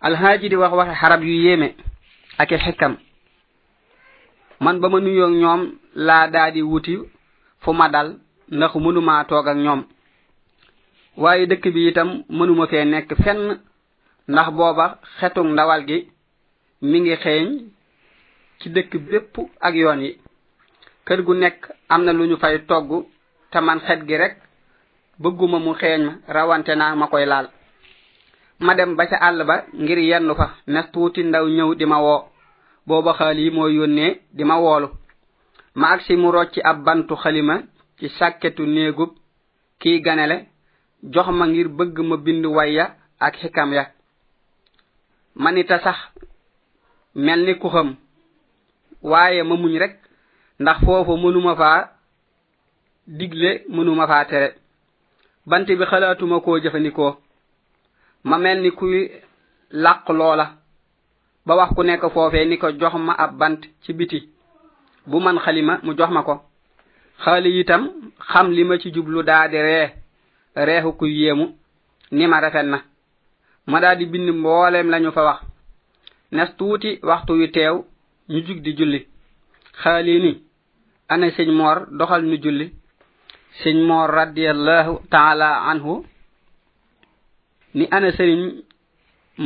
alhaji 0.00 0.48
di 0.48 0.56
wax 0.56 0.72
wax 0.72 0.88
harab 1.02 1.22
yu 1.22 1.34
yeme 1.44 1.76
ak 2.38 2.50
hikam 2.50 2.96
man 4.60 4.80
bama 4.80 5.00
nuyo 5.00 5.24
ak 5.26 5.30
ñom 5.32 5.72
la 5.94 6.26
daadi 6.28 6.62
wuti 6.62 6.96
fu 7.60 7.72
ma 7.72 7.88
dal 7.88 8.16
ndax 8.50 8.74
mënuma 8.74 9.24
tok 9.24 9.46
ak 9.48 9.56
ñom 9.56 9.84
waye 11.16 11.46
dekk 11.46 11.68
bi 11.74 11.88
itam 11.88 12.24
mënuma 12.28 12.66
fe 12.66 12.84
nek 12.84 13.12
fenn 13.24 13.60
ndax 14.28 14.50
boba 14.50 14.98
xetuk 15.20 15.46
ndawal 15.46 15.84
gi 15.86 16.08
mi 16.82 17.00
ngi 17.00 17.16
xeyñ 17.16 17.48
ci 18.60 18.70
dekk 18.70 18.96
bépp 19.10 19.36
ak 19.60 19.74
yoon 19.74 20.00
yi 20.02 20.18
kër 21.08 21.22
gu 21.26 21.32
nekk 21.34 21.60
am 21.92 22.02
na 22.04 22.12
lu 22.12 22.24
ñu 22.30 22.36
fay 22.42 22.56
togg 22.68 22.90
te 23.50 23.58
man 23.66 23.80
xet 23.86 24.00
gi 24.08 24.16
rekk 24.22 24.36
bëgguma 25.22 25.58
mu 25.64 25.72
xeeñ 25.80 26.00
ma 26.08 26.12
rawante 26.34 26.72
naa 26.80 26.94
ma 27.00 27.06
koy 27.12 27.24
laal 27.32 27.46
ma 28.64 28.72
dem 28.78 28.90
ba 28.96 29.04
ca 29.10 29.16
àll 29.28 29.38
ba 29.48 29.54
ngir 29.82 30.00
yenn 30.10 30.30
fa 30.38 30.46
nes 30.72 30.86
tuuti 30.92 31.20
ndaw 31.24 31.46
ñëw 31.56 31.70
di 31.78 31.84
ma 31.92 31.98
woo 32.06 32.22
booba 32.88 33.12
xaal 33.18 33.38
moo 33.56 33.68
yónnee 33.76 34.12
di 34.36 34.42
ma 34.50 34.56
woolu 34.64 34.88
ma 35.80 35.86
agsi 35.94 36.12
mu 36.20 36.28
rocci 36.34 36.60
ab 36.70 36.78
bantu 36.86 37.14
xalima 37.22 37.54
ci 37.98 38.06
sàkketu 38.18 38.62
néegub 38.74 39.10
kiy 39.80 39.96
ganale 40.04 40.36
jox 41.12 41.28
ma 41.38 41.44
ngir 41.46 41.68
bëgg 41.78 41.96
ma 42.10 42.16
bind 42.24 42.44
wayya 42.56 42.84
ak 43.26 43.34
xikam 43.40 43.70
ya 43.78 43.84
a 45.76 45.78
sax 45.84 45.98
mel 47.24 47.40
ni 47.46 47.52
ku 47.60 47.68
xam 47.74 47.90
waaye 49.10 49.42
ma 49.44 49.56
muñ 49.62 49.74
rek 49.84 49.94
ndax 50.60 50.78
foofu 50.84 51.16
mënuma 51.18 51.54
faa 51.56 51.88
digle 53.06 53.50
mënuma 53.68 54.06
faa 54.10 54.24
tere 54.30 54.48
bant 55.46 55.66
bi 55.78 55.84
xalaatuma 55.90 56.40
koo 56.44 56.58
jëfandikoo 56.62 57.18
ma 58.28 58.36
mel 58.38 58.58
ni 58.62 58.70
kuy 58.78 58.98
làq 59.84 60.08
loola 60.18 60.46
ba 61.46 61.52
wax 61.58 61.70
ku 61.76 61.82
nekk 61.84 62.02
foofee 62.14 62.44
ni 62.48 62.56
ko 62.58 62.66
jox 62.80 62.94
ma 63.06 63.12
ab 63.24 63.32
bant 63.40 63.60
ci 63.82 63.92
biti 63.98 64.18
bu 65.06 65.16
man 65.24 65.38
xalima 65.44 65.74
mu 65.84 65.92
jox 65.98 66.10
ma 66.12 66.22
ko 66.26 66.34
xaali 67.24 67.50
itam 67.60 67.82
xam 68.30 68.48
li 68.56 68.62
ma 68.64 68.74
ci 68.82 68.88
jublu 68.94 69.22
daa 69.28 69.48
di 69.48 69.58
ree 69.68 69.88
reexu 70.66 70.92
kuy 70.98 71.10
yéemu 71.20 71.46
ni 72.12 72.26
ma 72.28 72.40
refet 72.40 72.66
na 72.72 72.78
ma 73.66 73.80
daa 73.82 73.94
di 73.98 74.06
bind 74.06 74.28
mbooleem 74.34 74.90
lañu 74.92 75.10
fa 75.16 75.22
wax 75.28 75.40
nes 76.32 76.50
tuuti 76.58 76.98
waxtu 77.08 77.32
yu 77.40 77.48
teew 77.56 77.76
ñu 78.28 78.38
jug 78.46 78.58
di 78.64 78.72
julli 78.78 79.00
xaali 79.82 80.14
ni 80.24 80.47
ane 81.12 81.26
sëñ 81.36 81.48
moor 81.58 81.78
doxal 81.98 82.22
ñu 82.30 82.36
julli 82.42 82.66
sëñ 83.60 83.76
moor 83.88 84.08
radiallahu 84.20 84.92
taala 85.12 85.48
anhu 85.70 85.92
ni 87.76 87.84
ana 87.96 88.08
sëriñ 88.16 88.40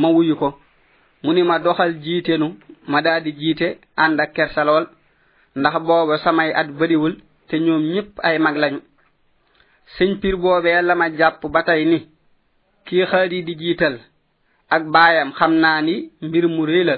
ma 0.01 0.07
wuyu 0.15 0.33
ko 0.41 0.49
mu 1.23 1.29
ni 1.35 1.41
ma 1.49 1.55
doxal 1.65 1.91
jiitenu 2.03 2.47
ma 2.91 2.99
daa 3.05 3.19
di 3.25 3.31
jiite 3.39 3.67
ànd 4.03 4.15
ak 4.23 4.31
kersa 4.35 4.61
lool 4.67 4.85
ndax 5.59 5.75
booba 5.87 6.15
samay 6.23 6.49
at 6.61 6.67
bëriwul 6.79 7.13
te 7.47 7.55
ñoom 7.65 7.83
ñépp 7.93 8.11
ay 8.27 8.37
mag 8.45 8.55
lañu 8.61 8.79
sëñ 9.95 10.11
pir 10.21 10.35
boobee 10.43 10.81
la 10.87 10.95
ma 11.01 11.07
jàpp 11.19 11.41
ba 11.53 11.61
tey 11.67 11.83
ni 11.91 11.99
kii 12.87 13.05
xaari 13.11 13.39
di 13.47 13.53
jiital 13.61 13.95
ak 14.75 14.83
baayam 14.93 15.29
xam 15.37 15.53
naa 15.63 15.79
ni 15.87 15.95
mbir 16.25 16.45
mu 16.53 16.61
rëy 16.69 16.83
la 16.89 16.95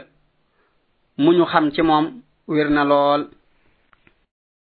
mu 1.22 1.30
ñu 1.38 1.46
xam 1.52 1.66
ci 1.74 1.82
moom 1.90 2.06
wér 2.54 2.70
na 2.76 2.84
lool 2.92 3.22